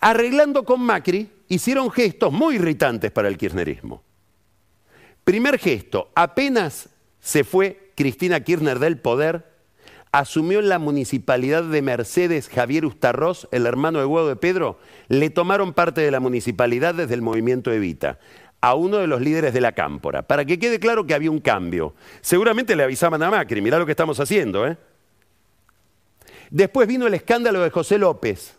Arreglando 0.00 0.64
con 0.64 0.80
Macri, 0.80 1.28
hicieron 1.48 1.90
gestos 1.90 2.32
muy 2.32 2.56
irritantes 2.56 3.10
para 3.10 3.28
el 3.28 3.36
kirchnerismo. 3.36 4.02
Primer 5.24 5.58
gesto, 5.58 6.10
apenas 6.14 6.88
se 7.20 7.44
fue 7.44 7.90
Cristina 7.96 8.40
Kirchner 8.40 8.78
del 8.78 8.98
poder, 8.98 9.56
asumió 10.12 10.60
en 10.60 10.68
la 10.68 10.78
municipalidad 10.78 11.64
de 11.64 11.82
Mercedes 11.82 12.48
Javier 12.48 12.86
Ustarroz, 12.86 13.48
el 13.50 13.66
hermano 13.66 13.98
de 13.98 14.04
Guado 14.04 14.28
de 14.28 14.36
Pedro, 14.36 14.78
le 15.08 15.30
tomaron 15.30 15.72
parte 15.72 16.00
de 16.00 16.10
la 16.10 16.20
municipalidad 16.20 16.94
desde 16.94 17.14
el 17.14 17.22
movimiento 17.22 17.72
Evita 17.72 18.18
a 18.60 18.74
uno 18.74 18.96
de 18.98 19.06
los 19.06 19.20
líderes 19.20 19.52
de 19.52 19.60
la 19.60 19.72
cámpora, 19.72 20.22
para 20.22 20.44
que 20.44 20.58
quede 20.58 20.80
claro 20.80 21.06
que 21.06 21.14
había 21.14 21.30
un 21.30 21.40
cambio. 21.40 21.94
Seguramente 22.20 22.74
le 22.74 22.82
avisaban 22.82 23.22
a 23.22 23.30
Macri, 23.30 23.60
mirá 23.60 23.78
lo 23.78 23.86
que 23.86 23.92
estamos 23.92 24.18
haciendo. 24.18 24.66
¿eh? 24.66 24.76
Después 26.50 26.88
vino 26.88 27.06
el 27.06 27.14
escándalo 27.14 27.60
de 27.60 27.70
José 27.70 27.98
López 27.98 28.56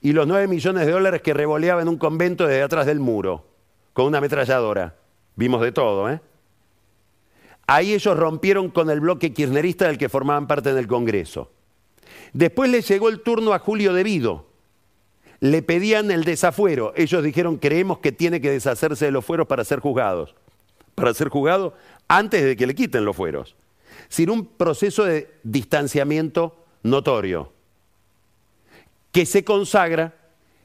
y 0.00 0.12
los 0.12 0.26
nueve 0.26 0.46
millones 0.46 0.86
de 0.86 0.92
dólares 0.92 1.22
que 1.22 1.34
revoleaba 1.34 1.82
en 1.82 1.88
un 1.88 1.98
convento 1.98 2.46
desde 2.46 2.62
atrás 2.62 2.86
del 2.86 3.00
muro, 3.00 3.46
con 3.92 4.06
una 4.06 4.18
ametralladora. 4.18 4.96
Vimos 5.36 5.60
de 5.60 5.72
todo, 5.72 6.10
¿eh? 6.10 6.20
Ahí 7.66 7.92
ellos 7.92 8.16
rompieron 8.16 8.70
con 8.70 8.88
el 8.88 9.00
bloque 9.00 9.34
kirchnerista 9.34 9.86
del 9.86 9.98
que 9.98 10.08
formaban 10.08 10.46
parte 10.46 10.70
en 10.70 10.78
el 10.78 10.86
Congreso. 10.86 11.50
Después 12.32 12.70
le 12.70 12.80
llegó 12.80 13.08
el 13.08 13.20
turno 13.20 13.52
a 13.52 13.58
Julio 13.58 13.92
Devido, 13.92 14.46
le 15.40 15.62
pedían 15.62 16.10
el 16.10 16.24
desafuero. 16.24 16.92
Ellos 16.96 17.22
dijeron, 17.22 17.58
creemos 17.58 17.98
que 17.98 18.12
tiene 18.12 18.40
que 18.40 18.50
deshacerse 18.50 19.04
de 19.04 19.10
los 19.10 19.24
fueros 19.24 19.46
para 19.46 19.64
ser 19.64 19.80
juzgados. 19.80 20.34
Para 20.94 21.14
ser 21.14 21.28
juzgado 21.28 21.74
antes 22.08 22.42
de 22.42 22.56
que 22.56 22.66
le 22.66 22.74
quiten 22.74 23.04
los 23.04 23.14
fueros. 23.14 23.54
Sin 24.08 24.30
un 24.30 24.46
proceso 24.46 25.04
de 25.04 25.30
distanciamiento 25.42 26.56
notorio 26.82 27.52
que 29.12 29.26
se 29.26 29.44
consagra 29.44 30.14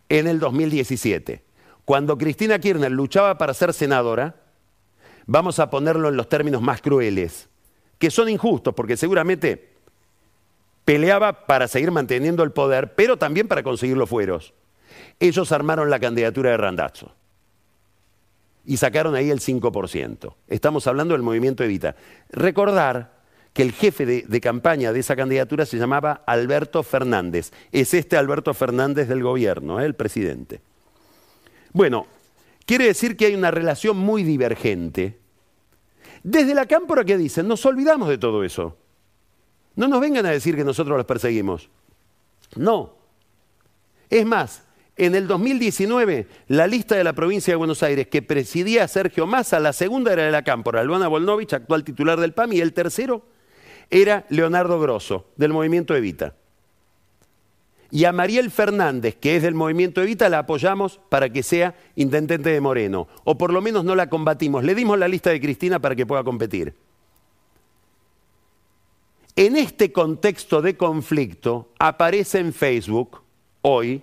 en 0.09 0.27
el 0.27 0.39
2017. 0.39 1.43
Cuando 1.85 2.17
Cristina 2.17 2.59
Kirchner 2.59 2.91
luchaba 2.91 3.37
para 3.37 3.53
ser 3.53 3.73
senadora, 3.73 4.35
vamos 5.25 5.59
a 5.59 5.69
ponerlo 5.69 6.09
en 6.09 6.17
los 6.17 6.29
términos 6.29 6.61
más 6.61 6.81
crueles, 6.81 7.49
que 7.97 8.11
son 8.11 8.29
injustos, 8.29 8.73
porque 8.73 8.97
seguramente 8.97 9.73
peleaba 10.85 11.45
para 11.45 11.67
seguir 11.67 11.91
manteniendo 11.91 12.43
el 12.43 12.51
poder, 12.51 12.95
pero 12.95 13.17
también 13.17 13.47
para 13.47 13.63
conseguir 13.63 13.97
los 13.97 14.09
fueros 14.09 14.53
ellos 15.19 15.51
armaron 15.51 15.89
la 15.89 15.99
candidatura 15.99 16.51
de 16.51 16.57
Randazzo 16.57 17.13
y 18.65 18.77
sacaron 18.77 19.15
ahí 19.15 19.29
el 19.29 19.39
5%. 19.39 20.35
Estamos 20.47 20.87
hablando 20.87 21.13
del 21.13 21.21
movimiento 21.21 21.63
Evita. 21.63 21.95
Recordar 22.29 23.12
que 23.53 23.61
el 23.61 23.71
jefe 23.71 24.05
de, 24.05 24.41
campaña 24.41 24.91
de 24.91 24.99
esa 24.99 25.15
candidatura 25.15 25.65
se 25.65 25.77
llamaba 25.77 26.23
Alberto 26.25 26.81
Fernández. 26.81 27.51
Es 27.71 27.93
este 27.93 28.17
Alberto 28.17 28.53
Fernández 28.55 29.07
del 29.07 29.21
gobierno, 29.21 29.79
¿eh? 29.79 29.85
el 29.85 29.93
presidente. 29.93 30.59
Bueno, 31.71 32.07
quiere 32.65 32.85
decir 32.85 33.15
que 33.15 33.27
hay 33.27 33.35
una 33.35 33.51
relación 33.51 33.95
muy 33.95 34.23
divergente. 34.23 35.19
Desde 36.23 36.55
la 36.55 36.65
cámpora 36.65 37.05
que 37.05 37.17
dicen, 37.17 37.47
nos 37.47 37.63
olvidamos 37.65 38.09
de 38.09 38.17
todo 38.17 38.43
eso. 38.43 38.75
No 39.75 39.87
nos 39.87 40.01
vengan 40.01 40.25
a 40.25 40.31
decir 40.31 40.55
que 40.55 40.63
nosotros 40.63 40.97
los 40.97 41.05
perseguimos. 41.05 41.69
No. 42.55 42.95
Es 44.09 44.25
más, 44.25 44.63
en 44.95 45.13
el 45.13 45.27
2019, 45.27 46.27
la 46.47 46.65
lista 46.65 46.95
de 46.95 47.03
la 47.03 47.13
provincia 47.13 47.51
de 47.51 47.57
Buenos 47.57 47.83
Aires 47.83 48.07
que 48.07 48.23
presidía 48.23 48.87
Sergio 48.87 49.27
Massa, 49.27 49.59
la 49.59 49.73
segunda 49.73 50.11
era 50.11 50.23
de 50.23 50.31
la 50.31 50.43
Cámpora, 50.43 50.83
Luana 50.83 51.07
Volnovich, 51.07 51.53
actual 51.53 51.83
titular 51.83 52.19
del 52.19 52.33
PAM, 52.33 52.53
y 52.53 52.61
el 52.61 52.73
tercero 52.73 53.25
era 53.89 54.25
Leonardo 54.29 54.79
Grosso, 54.79 55.31
del 55.35 55.53
movimiento 55.53 55.95
Evita. 55.95 56.35
Y 57.91 58.05
a 58.05 58.11
Mariel 58.11 58.49
Fernández, 58.49 59.15
que 59.15 59.35
es 59.35 59.43
del 59.43 59.53
movimiento 59.53 60.01
Evita, 60.01 60.27
la 60.27 60.39
apoyamos 60.39 60.99
para 61.09 61.29
que 61.29 61.43
sea 61.43 61.75
intendente 61.95 62.49
de 62.49 62.59
Moreno. 62.59 63.07
O 63.23 63.37
por 63.37 63.53
lo 63.53 63.61
menos 63.61 63.85
no 63.85 63.93
la 63.93 64.09
combatimos. 64.09 64.63
Le 64.63 64.73
dimos 64.73 64.97
la 64.97 65.07
lista 65.07 65.29
de 65.29 65.39
Cristina 65.39 65.79
para 65.79 65.95
que 65.95 66.07
pueda 66.07 66.23
competir. 66.23 66.73
En 69.35 69.57
este 69.57 69.91
contexto 69.91 70.61
de 70.61 70.75
conflicto 70.75 71.71
aparece 71.77 72.39
en 72.39 72.51
Facebook 72.51 73.21
hoy 73.61 74.01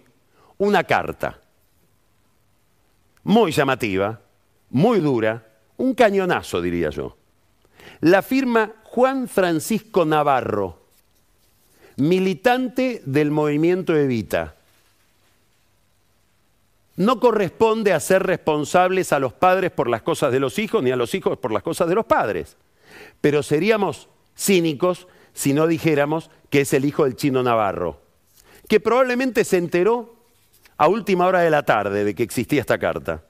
una 0.59 0.85
carta 0.85 1.41
muy 3.23 3.53
llamativa, 3.53 4.21
muy 4.71 5.01
dura, 5.01 5.47
un 5.77 5.95
cañonazo 5.95 6.61
diría 6.61 6.91
yo. 6.91 7.17
La 8.01 8.23
firma 8.23 8.73
Juan 8.93 9.29
Francisco 9.29 10.05
Navarro, 10.05 10.77
militante 11.95 13.01
del 13.07 13.31
movimiento 13.31 13.97
Evita. 13.97 14.57
No 16.97 17.21
corresponde 17.21 17.93
a 17.93 18.01
ser 18.01 18.25
responsables 18.25 19.13
a 19.13 19.21
los 19.21 19.33
padres 19.33 19.71
por 19.71 19.89
las 19.89 20.03
cosas 20.03 20.33
de 20.33 20.41
los 20.41 20.59
hijos, 20.59 20.83
ni 20.83 20.91
a 20.91 20.97
los 20.97 21.15
hijos 21.15 21.39
por 21.39 21.53
las 21.53 21.63
cosas 21.63 21.89
de 21.89 21.95
los 21.95 22.05
padres. 22.05 22.57
Pero 23.21 23.45
seríamos 23.45 24.09
cínicos 24.37 25.07
si 25.35 25.53
no 25.53 25.69
dijéramos 25.69 26.29
que 26.51 26.63
es 26.63 26.73
el 26.73 26.85
hijo 26.85 27.05
del 27.05 27.15
chino 27.15 27.45
Navarro, 27.45 28.01
que 28.69 28.81
probablemente 28.81 29.45
se 29.45 29.59
enteró 29.59 30.17
a 30.77 30.89
última 30.89 31.29
hora 31.29 31.43
de 31.43 31.51
la 31.51 31.63
tarde 31.63 32.03
de 32.03 32.17
que 32.17 32.25
existía 32.25 32.61
esta 32.61 32.79
carta. 32.79 33.23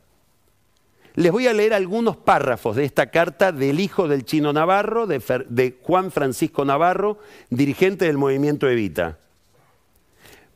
Les 1.16 1.32
voy 1.32 1.46
a 1.48 1.52
leer 1.52 1.74
algunos 1.74 2.16
párrafos 2.16 2.76
de 2.76 2.84
esta 2.84 3.10
carta 3.10 3.52
del 3.52 3.80
hijo 3.80 4.06
del 4.06 4.24
chino 4.24 4.52
Navarro, 4.52 5.06
de, 5.06 5.78
Juan 5.82 6.10
Francisco 6.10 6.64
Navarro, 6.64 7.18
dirigente 7.50 8.04
del 8.04 8.16
movimiento 8.16 8.68
Evita. 8.68 9.18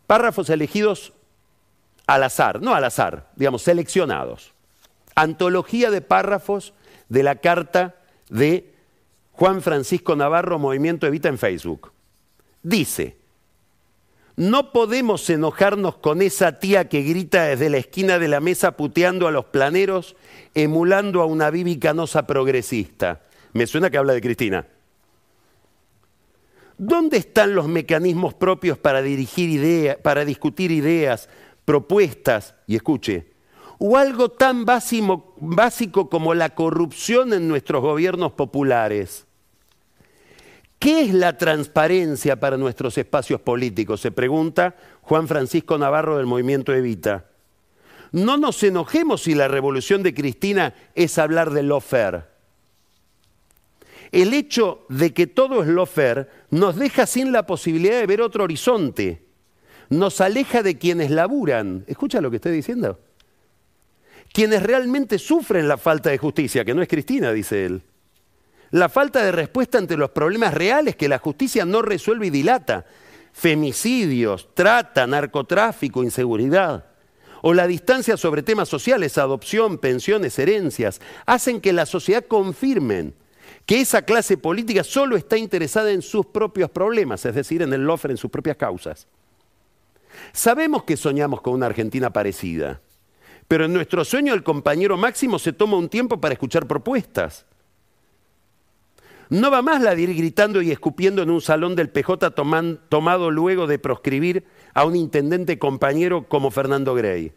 Párrafos 0.06 0.50
elegidos 0.50 1.12
al 2.06 2.22
azar, 2.22 2.62
no 2.62 2.74
al 2.74 2.84
azar, 2.84 3.30
digamos, 3.36 3.62
seleccionados. 3.62 4.52
Antología 5.14 5.90
de 5.90 6.02
párrafos 6.02 6.74
de 7.08 7.22
la 7.22 7.36
carta 7.36 7.96
de 8.28 8.74
Juan 9.32 9.62
Francisco 9.62 10.14
Navarro, 10.14 10.58
Movimiento 10.58 11.06
Evita 11.06 11.28
en 11.28 11.38
Facebook. 11.38 11.92
Dice, 12.62 13.16
no 14.36 14.72
podemos 14.72 15.30
enojarnos 15.30 15.96
con 15.96 16.20
esa 16.20 16.58
tía 16.58 16.88
que 16.88 17.02
grita 17.02 17.44
desde 17.44 17.70
la 17.70 17.76
esquina 17.76 18.18
de 18.18 18.28
la 18.28 18.40
mesa 18.40 18.76
puteando 18.76 19.28
a 19.28 19.30
los 19.30 19.44
planeros, 19.46 20.16
emulando 20.54 21.22
a 21.22 21.26
una 21.26 21.50
Bibi 21.50 21.78
canosa 21.78 22.26
progresista. 22.26 23.22
Me 23.52 23.66
suena 23.66 23.90
que 23.90 23.98
habla 23.98 24.12
de 24.12 24.20
Cristina. 24.20 24.66
¿Dónde 26.76 27.18
están 27.18 27.54
los 27.54 27.68
mecanismos 27.68 28.34
propios 28.34 28.76
para 28.76 29.00
dirigir 29.02 29.50
ideas, 29.50 29.96
para 29.98 30.24
discutir 30.24 30.72
ideas, 30.72 31.28
propuestas, 31.64 32.56
y 32.66 32.74
escuche, 32.74 33.32
o 33.78 33.96
algo 33.96 34.30
tan 34.30 34.64
básico, 34.64 35.36
básico 35.38 36.10
como 36.10 36.34
la 36.34 36.56
corrupción 36.56 37.32
en 37.32 37.46
nuestros 37.46 37.80
gobiernos 37.80 38.32
populares? 38.32 39.28
¿Qué 40.84 41.00
es 41.00 41.14
la 41.14 41.38
transparencia 41.38 42.38
para 42.38 42.58
nuestros 42.58 42.98
espacios 42.98 43.40
políticos? 43.40 44.02
Se 44.02 44.12
pregunta 44.12 44.76
Juan 45.00 45.26
Francisco 45.28 45.78
Navarro 45.78 46.18
del 46.18 46.26
movimiento 46.26 46.74
Evita. 46.74 47.24
No 48.12 48.36
nos 48.36 48.62
enojemos 48.62 49.22
si 49.22 49.34
la 49.34 49.48
revolución 49.48 50.02
de 50.02 50.12
Cristina 50.12 50.74
es 50.94 51.16
hablar 51.16 51.52
de 51.52 51.62
lofer. 51.62 52.26
El 54.12 54.34
hecho 54.34 54.84
de 54.90 55.14
que 55.14 55.26
todo 55.26 55.62
es 55.62 55.68
lofer 55.68 56.28
nos 56.50 56.76
deja 56.76 57.06
sin 57.06 57.32
la 57.32 57.46
posibilidad 57.46 57.98
de 57.98 58.06
ver 58.06 58.20
otro 58.20 58.44
horizonte. 58.44 59.22
Nos 59.88 60.20
aleja 60.20 60.62
de 60.62 60.76
quienes 60.76 61.10
laburan. 61.10 61.84
¿Escucha 61.86 62.20
lo 62.20 62.28
que 62.28 62.36
estoy 62.36 62.52
diciendo? 62.52 63.00
Quienes 64.34 64.62
realmente 64.62 65.18
sufren 65.18 65.66
la 65.66 65.78
falta 65.78 66.10
de 66.10 66.18
justicia, 66.18 66.62
que 66.62 66.74
no 66.74 66.82
es 66.82 66.88
Cristina, 66.88 67.32
dice 67.32 67.64
él 67.64 67.82
la 68.74 68.88
falta 68.88 69.24
de 69.24 69.30
respuesta 69.30 69.78
ante 69.78 69.96
los 69.96 70.10
problemas 70.10 70.52
reales 70.52 70.96
que 70.96 71.08
la 71.08 71.20
justicia 71.20 71.64
no 71.64 71.80
resuelve 71.80 72.26
y 72.26 72.30
dilata. 72.30 72.84
Femicidios, 73.32 74.48
trata, 74.52 75.06
narcotráfico, 75.06 76.02
inseguridad. 76.02 76.84
O 77.42 77.54
la 77.54 77.68
distancia 77.68 78.16
sobre 78.16 78.42
temas 78.42 78.68
sociales, 78.68 79.16
adopción, 79.16 79.78
pensiones, 79.78 80.36
herencias, 80.40 81.00
hacen 81.24 81.60
que 81.60 81.72
la 81.72 81.86
sociedad 81.86 82.24
confirmen 82.26 83.14
que 83.64 83.80
esa 83.80 84.02
clase 84.02 84.36
política 84.38 84.82
solo 84.82 85.16
está 85.16 85.36
interesada 85.36 85.92
en 85.92 86.02
sus 86.02 86.26
propios 86.26 86.68
problemas, 86.68 87.24
es 87.26 87.36
decir, 87.36 87.62
en 87.62 87.72
el 87.72 87.84
lofer, 87.84 88.10
en 88.10 88.16
sus 88.16 88.32
propias 88.32 88.56
causas. 88.56 89.06
Sabemos 90.32 90.82
que 90.82 90.96
soñamos 90.96 91.42
con 91.42 91.54
una 91.54 91.66
Argentina 91.66 92.12
parecida, 92.12 92.80
pero 93.46 93.66
en 93.66 93.72
nuestro 93.72 94.04
sueño 94.04 94.34
el 94.34 94.42
compañero 94.42 94.96
Máximo 94.96 95.38
se 95.38 95.52
toma 95.52 95.76
un 95.76 95.88
tiempo 95.88 96.20
para 96.20 96.32
escuchar 96.32 96.66
propuestas. 96.66 97.46
No 99.30 99.50
va 99.50 99.62
más 99.62 99.80
la 99.80 99.94
de 99.94 100.02
ir 100.02 100.14
gritando 100.14 100.62
y 100.62 100.70
escupiendo 100.70 101.22
en 101.22 101.30
un 101.30 101.40
salón 101.40 101.74
del 101.74 101.90
PJ 101.90 102.30
tomado 102.88 103.30
luego 103.30 103.66
de 103.66 103.78
proscribir 103.78 104.44
a 104.74 104.84
un 104.84 104.96
intendente 104.96 105.58
compañero 105.58 106.28
como 106.28 106.50
Fernando 106.50 106.94
Grey. 106.94 107.32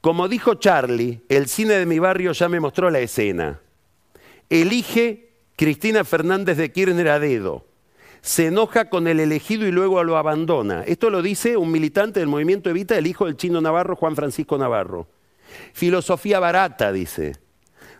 Como 0.00 0.28
dijo 0.28 0.56
Charlie, 0.56 1.22
el 1.28 1.48
cine 1.48 1.74
de 1.74 1.86
mi 1.86 1.98
barrio 1.98 2.32
ya 2.32 2.48
me 2.48 2.60
mostró 2.60 2.90
la 2.90 3.00
escena. 3.00 3.60
Elige 4.50 5.30
Cristina 5.56 6.04
Fernández 6.04 6.58
de 6.58 6.72
Kirchner 6.72 7.08
a 7.08 7.18
dedo. 7.18 7.64
Se 8.20 8.46
enoja 8.46 8.90
con 8.90 9.06
el 9.06 9.20
elegido 9.20 9.66
y 9.66 9.72
luego 9.72 10.02
lo 10.02 10.16
abandona. 10.16 10.82
Esto 10.82 11.10
lo 11.10 11.22
dice 11.22 11.56
un 11.56 11.70
militante 11.70 12.20
del 12.20 12.28
movimiento 12.28 12.70
Evita, 12.70 12.98
el 12.98 13.06
hijo 13.06 13.26
del 13.26 13.36
chino 13.36 13.60
Navarro, 13.60 13.96
Juan 13.96 14.16
Francisco 14.16 14.58
Navarro. 14.58 15.06
Filosofía 15.72 16.40
barata, 16.40 16.92
dice. 16.92 17.43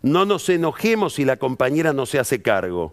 No 0.05 0.27
nos 0.27 0.51
enojemos 0.51 1.15
si 1.15 1.25
la 1.25 1.39
compañera 1.39 1.95
no 1.95 2.05
se 2.05 2.19
hace 2.19 2.43
cargo. 2.43 2.93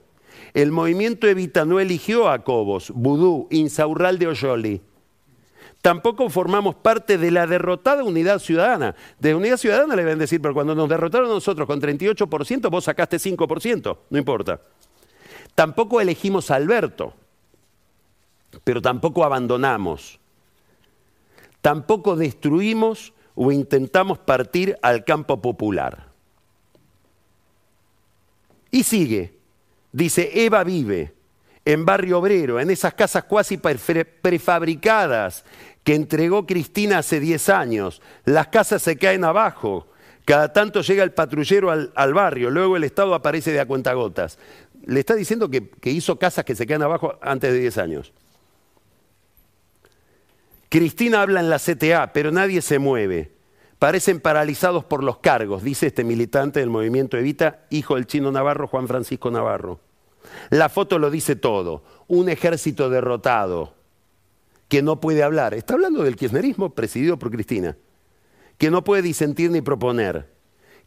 El 0.54 0.72
movimiento 0.72 1.28
Evita 1.28 1.66
no 1.66 1.82
eligió 1.82 2.30
a 2.30 2.46
Cobos, 2.46 2.90
Vudú, 2.96 3.50
Insaurral 3.52 4.18
de 4.18 4.28
Oyoli. 4.28 4.82
Tampoco 5.82 6.30
formamos 6.30 6.76
parte 6.76 7.18
de 7.18 7.30
la 7.30 7.48
derrotada 7.48 8.06
Unidad 8.06 8.40
Ciudadana. 8.40 8.96
De 9.20 9.36
Unidad 9.36 9.58
Ciudadana 9.58 9.94
le 9.98 10.10
a 10.10 10.16
decir, 10.16 10.42
pero 10.42 10.54
cuando 10.54 10.74
nos 10.74 10.88
derrotaron 10.88 11.28
nosotros 11.28 11.68
con 11.68 11.82
38%, 11.82 12.70
vos 12.70 12.86
sacaste 12.86 13.18
5%, 13.18 13.98
no 14.10 14.18
importa. 14.18 14.62
Tampoco 15.54 16.00
elegimos 16.00 16.50
a 16.50 16.56
Alberto, 16.56 17.14
pero 18.64 18.82
tampoco 18.82 19.26
abandonamos. 19.26 20.18
Tampoco 21.60 22.16
destruimos 22.16 23.12
o 23.36 23.52
intentamos 23.52 24.18
partir 24.18 24.78
al 24.82 25.04
campo 25.04 25.42
popular. 25.42 26.11
Y 28.72 28.84
sigue. 28.84 29.38
Dice, 29.92 30.46
Eva 30.46 30.64
vive 30.64 31.14
en 31.66 31.86
Barrio 31.86 32.20
Obrero, 32.20 32.60
en 32.60 32.72
esas 32.72 32.94
casas 32.94 33.26
cuasi 33.26 33.58
prefabricadas 33.58 35.44
que 35.84 35.96
entregó 35.96 36.46
Cristina 36.48 37.00
hace 37.00 37.20
10 37.20 37.50
años. 37.50 38.02
Las 38.26 38.48
casas 38.48 38.82
se 38.82 38.98
caen 38.98 39.24
abajo. 39.24 39.88
Cada 40.26 40.54
tanto 40.54 40.82
llega 40.82 41.04
el 41.04 41.12
patrullero 41.12 41.72
al, 41.72 42.14
barrio, 42.14 42.50
luego 42.50 42.78
el 42.78 42.84
Estado 42.84 43.14
aparece 43.14 43.52
de 43.52 43.60
a 43.60 43.66
cuentagotas. 43.66 44.38
Le 44.86 45.00
está 45.00 45.16
diciendo 45.16 45.50
que, 45.50 45.72
hizo 45.84 46.18
casas 46.18 46.46
que 46.46 46.56
se 46.56 46.66
caen 46.66 46.84
abajo 46.84 47.18
antes 47.22 47.52
de 47.52 47.60
10 47.60 47.78
años. 47.80 48.14
Cristina 50.70 51.22
habla 51.22 51.42
en 51.42 51.50
la 51.50 51.60
CTA, 51.60 52.14
pero 52.14 52.32
nadie 52.32 52.62
se 52.62 52.80
mueve 52.80 53.32
parecen 53.82 54.20
paralizados 54.20 54.86
por 54.86 55.04
los 55.04 55.18
cargos, 55.18 55.64
dice 55.64 55.88
este 55.88 56.04
militante 56.04 56.60
del 56.60 56.70
movimiento 56.70 57.18
Evita, 57.18 57.66
hijo 57.72 57.96
del 57.96 58.06
chino 58.06 58.32
Navarro, 58.32 58.68
Juan 58.68 58.88
Francisco 58.88 59.32
Navarro. 59.32 59.80
La 60.52 60.70
foto 60.70 61.00
lo 61.00 61.10
dice 61.10 61.36
todo, 61.36 61.84
un 62.08 62.30
ejército 62.30 62.92
derrotado 62.92 63.74
que 64.68 64.84
no 64.84 65.00
puede 65.00 65.24
hablar. 65.24 65.56
Está 65.56 65.74
hablando 65.74 66.04
del 66.04 66.16
kirchnerismo 66.16 66.76
presidido 66.76 67.18
por 67.18 67.32
Cristina, 67.32 67.76
que 68.60 68.70
no 68.70 68.84
puede 68.84 69.02
disentir 69.02 69.50
ni 69.50 69.62
proponer, 69.62 70.30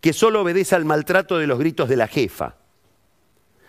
que 0.01 0.13
solo 0.13 0.43
obedece 0.43 0.77
al 0.77 0.85
maltrato 0.85 1.39
de 1.39 1.49
los 1.49 1.59
gritos 1.59 1.89
de 1.89 1.97
la 1.97 2.07
jefa. 2.07 2.59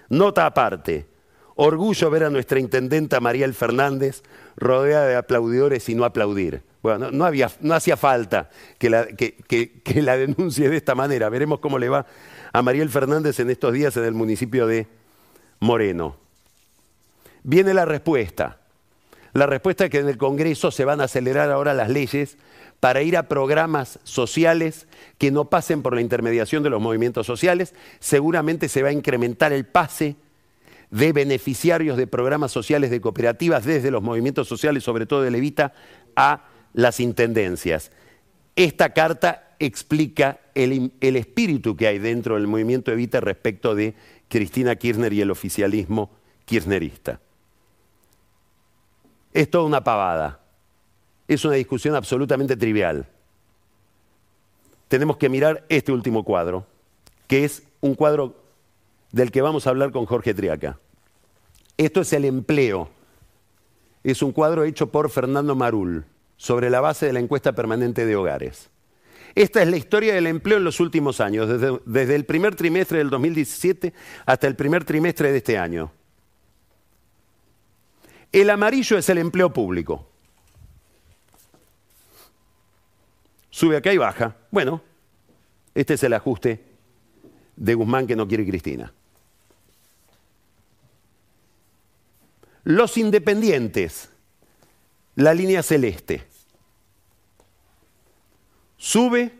Nota 0.07 0.45
aparte, 0.45 1.07
orgullo 1.56 2.10
ver 2.10 2.26
a 2.26 2.30
nuestra 2.30 2.60
intendenta 2.60 3.20
Mariel 3.20 3.53
Fernández 3.53 4.24
rodeada 4.58 5.08
de 5.08 5.16
aplaudidores 5.16 5.88
y 5.89 5.95
no 5.95 6.06
aplaudir. 6.06 6.62
Bueno, 6.82 7.10
no, 7.12 7.74
hacía 7.74 7.97
falta 7.97 8.49
que 8.78 8.89
la, 8.89 9.08
que, 9.08 9.82
la 9.95 10.18
denuncie 10.18 10.70
de 10.70 10.78
esta 10.78 10.93
manera. 10.93 11.30
Veremos 11.30 11.60
cómo 11.60 11.80
le 11.80 11.89
va 11.89 12.06
a 12.53 12.62
Mariel 12.62 12.89
Fernández 12.89 13.39
en 13.39 13.49
estos 13.49 13.74
días 13.74 13.97
en 13.97 14.03
el 14.03 14.14
municipio 14.14 14.68
de 14.68 14.88
Moreno. 15.60 16.18
Viene 17.43 17.74
la 17.74 17.86
respuesta. 17.86 18.60
La 19.34 19.47
respuesta 19.47 19.86
es 19.86 19.89
que 19.89 19.99
en 19.99 20.08
el 20.08 20.18
Congreso 20.18 20.72
se 20.72 20.86
van 20.86 21.01
a 21.01 21.06
acelerar 21.06 21.49
ahora 21.51 21.74
las 21.74 21.89
leyes 21.89 22.38
para 22.80 23.01
ir 23.01 23.18
a 23.18 23.28
programas 23.28 23.99
sociales 24.03 24.88
que 25.18 25.32
no 25.32 25.45
pasen 25.49 25.82
por 25.82 25.95
la 25.95 26.01
intermediación 26.01 26.64
de 26.64 26.70
los 26.70 26.82
movimientos 26.82 27.26
sociales. 27.26 27.74
Seguramente 27.99 28.70
se 28.70 28.84
va 28.84 28.89
a 28.89 28.93
incrementar 28.93 29.53
el 29.53 29.66
pase 29.66 30.16
de 30.95 31.11
beneficiarios 31.11 31.97
de 31.97 32.07
programas 32.07 32.53
sociales 32.53 32.89
de 32.89 33.01
cooperativas 33.01 33.65
desde 33.65 33.91
los 33.91 34.01
movimientos 34.01 34.47
sociales, 34.47 34.81
sobre 34.81 35.05
todo 35.05 35.23
de 35.23 35.31
Levita, 35.31 35.73
a 36.15 36.45
las 36.71 37.01
intendencias. 37.01 37.91
Esta 38.55 38.93
carta 38.93 39.55
explica 39.59 40.39
el, 40.53 40.93
espíritu 41.01 41.75
que 41.75 41.87
hay 41.87 41.99
dentro 41.99 42.35
del 42.35 42.47
movimiento 42.47 42.93
Evita 42.93 43.19
respecto 43.19 43.75
de 43.75 43.93
Cristina 44.29 44.77
Kirchner 44.77 45.11
y 45.11 45.19
el 45.19 45.31
oficialismo 45.31 46.11
kirchnerista. 46.45 47.19
Es 49.33 49.49
toda 49.49 49.65
una 49.65 49.83
pavada. 49.83 50.39
Es 51.27 51.43
una 51.43 51.55
discusión 51.55 51.95
absolutamente 51.95 52.55
trivial. 52.55 53.05
Tenemos 54.87 55.17
que 55.17 55.27
mirar 55.27 55.65
este 55.67 55.91
último 55.91 56.23
cuadro, 56.23 56.65
que 57.27 57.43
es 57.43 57.63
un 57.81 57.95
cuadro 57.95 58.45
del 59.11 59.31
que 59.31 59.41
vamos 59.41 59.67
a 59.67 59.71
hablar 59.71 59.91
con 59.91 60.05
Jorge 60.05 60.33
Triaca. 60.33 60.79
Esto 61.78 62.01
es 62.01 62.13
el 62.13 62.26
empleo. 62.26 62.89
Es 64.03 64.21
un 64.21 64.32
cuadro 64.32 64.63
hecho 64.63 64.91
por 64.91 65.09
Fernando 65.09 65.55
Marul 65.55 66.05
sobre 66.38 66.69
la 66.69 66.82
base 66.82 67.05
de 67.05 67.13
la 67.13 67.19
encuesta 67.19 67.53
permanente 67.53 68.05
de 68.05 68.15
hogares. 68.15 68.69
Esta 69.34 69.61
es 69.61 69.67
la 69.67 69.78
historia 69.78 70.13
del 70.13 70.28
empleo 70.28 70.57
en 70.57 70.63
los 70.63 70.80
últimos 70.80 71.19
años, 71.19 71.49
desde, 71.86 72.15
el 72.15 72.26
primer 72.26 72.55
trimestre 72.55 72.99
del 72.99 73.09
2017 73.09 73.93
hasta 74.26 74.47
el 74.47 74.55
primer 74.55 74.86
trimestre 74.86 75.32
de 75.32 75.38
este 75.38 75.57
año. 75.57 75.91
El 78.32 78.49
amarillo 78.49 78.97
es 78.97 79.09
el 79.09 79.17
empleo 79.17 79.51
público. 79.51 80.07
sube 83.55 83.78
acá 83.78 83.93
y 83.93 83.97
baja. 83.97 84.36
Bueno, 84.51 84.82
este 85.73 85.93
es 85.93 86.03
el 86.03 86.11
ajuste 86.11 86.61
de 87.55 87.73
Guzmán 87.73 88.05
que 88.05 88.17
no 88.17 88.28
quiere 88.28 88.45
Cristina. 88.45 88.91
Los 92.66 92.97
independientes, 92.97 94.09
la 95.13 95.36
línea 95.36 95.61
celeste. 95.61 96.28
Sube, 98.76 99.32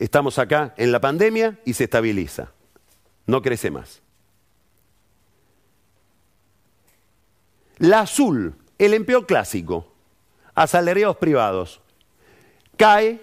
estamos 0.00 0.40
acá 0.40 0.74
en 0.76 0.90
la 0.90 1.00
pandemia 1.00 1.60
y 1.64 1.74
se 1.74 1.84
estabiliza. 1.84 2.50
No 3.26 3.42
crece 3.42 3.70
más. 3.70 4.02
La 7.78 8.00
azul, 8.00 8.56
el 8.78 8.94
empleo 8.94 9.24
clásico, 9.24 9.92
asalariados 10.56 11.16
privados. 11.18 11.80
Cae, 12.76 13.20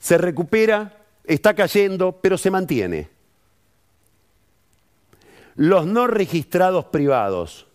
se 0.00 0.18
recupera, 0.18 1.06
está 1.22 1.54
cayendo, 1.54 2.18
pero 2.20 2.36
se 2.36 2.50
mantiene. 2.50 3.10
Los 5.54 5.86
no 5.86 6.08
registrados 6.08 6.86
privados, 6.86 7.65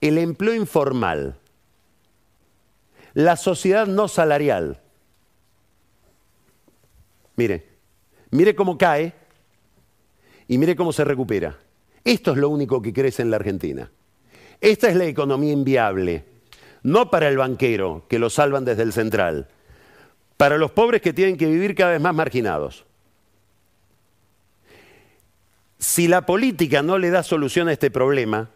el 0.00 0.18
empleo 0.18 0.54
informal, 0.54 1.36
la 3.14 3.36
sociedad 3.36 3.86
no 3.86 4.08
salarial. 4.08 4.80
Mire, 7.36 7.66
mire 8.30 8.54
cómo 8.54 8.78
cae 8.78 9.12
y 10.46 10.58
mire 10.58 10.76
cómo 10.76 10.92
se 10.92 11.04
recupera. 11.04 11.56
Esto 12.04 12.32
es 12.32 12.38
lo 12.38 12.48
único 12.48 12.80
que 12.80 12.92
crece 12.92 13.22
en 13.22 13.30
la 13.30 13.36
Argentina. 13.36 13.90
Esta 14.60 14.88
es 14.88 14.96
la 14.96 15.04
economía 15.04 15.52
inviable, 15.52 16.24
no 16.82 17.10
para 17.10 17.28
el 17.28 17.36
banquero, 17.36 18.04
que 18.08 18.18
lo 18.18 18.30
salvan 18.30 18.64
desde 18.64 18.82
el 18.82 18.92
central, 18.92 19.48
para 20.36 20.58
los 20.58 20.70
pobres 20.70 21.02
que 21.02 21.12
tienen 21.12 21.36
que 21.36 21.46
vivir 21.46 21.74
cada 21.74 21.92
vez 21.92 22.00
más 22.00 22.14
marginados. 22.14 22.84
Si 25.78 26.08
la 26.08 26.26
política 26.26 26.82
no 26.82 26.98
le 26.98 27.10
da 27.10 27.22
solución 27.22 27.68
a 27.68 27.72
este 27.72 27.90
problema, 27.90 28.50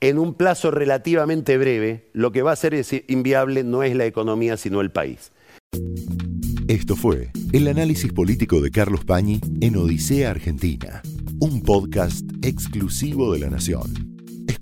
en 0.00 0.18
un 0.18 0.34
plazo 0.34 0.70
relativamente 0.70 1.56
breve, 1.58 2.10
lo 2.12 2.32
que 2.32 2.42
va 2.42 2.52
a 2.52 2.56
ser 2.56 2.74
inviable 3.08 3.64
no 3.64 3.82
es 3.82 3.94
la 3.94 4.06
economía, 4.06 4.56
sino 4.56 4.80
el 4.80 4.90
país. 4.90 5.32
Esto 6.68 6.96
fue 6.96 7.30
el 7.52 7.68
análisis 7.68 8.12
político 8.12 8.60
de 8.60 8.70
Carlos 8.70 9.04
Pañi 9.04 9.40
en 9.60 9.76
Odisea 9.76 10.30
Argentina, 10.30 11.02
un 11.40 11.62
podcast 11.62 12.24
exclusivo 12.42 13.32
de 13.32 13.40
La 13.40 13.50
Nación. 13.50 14.13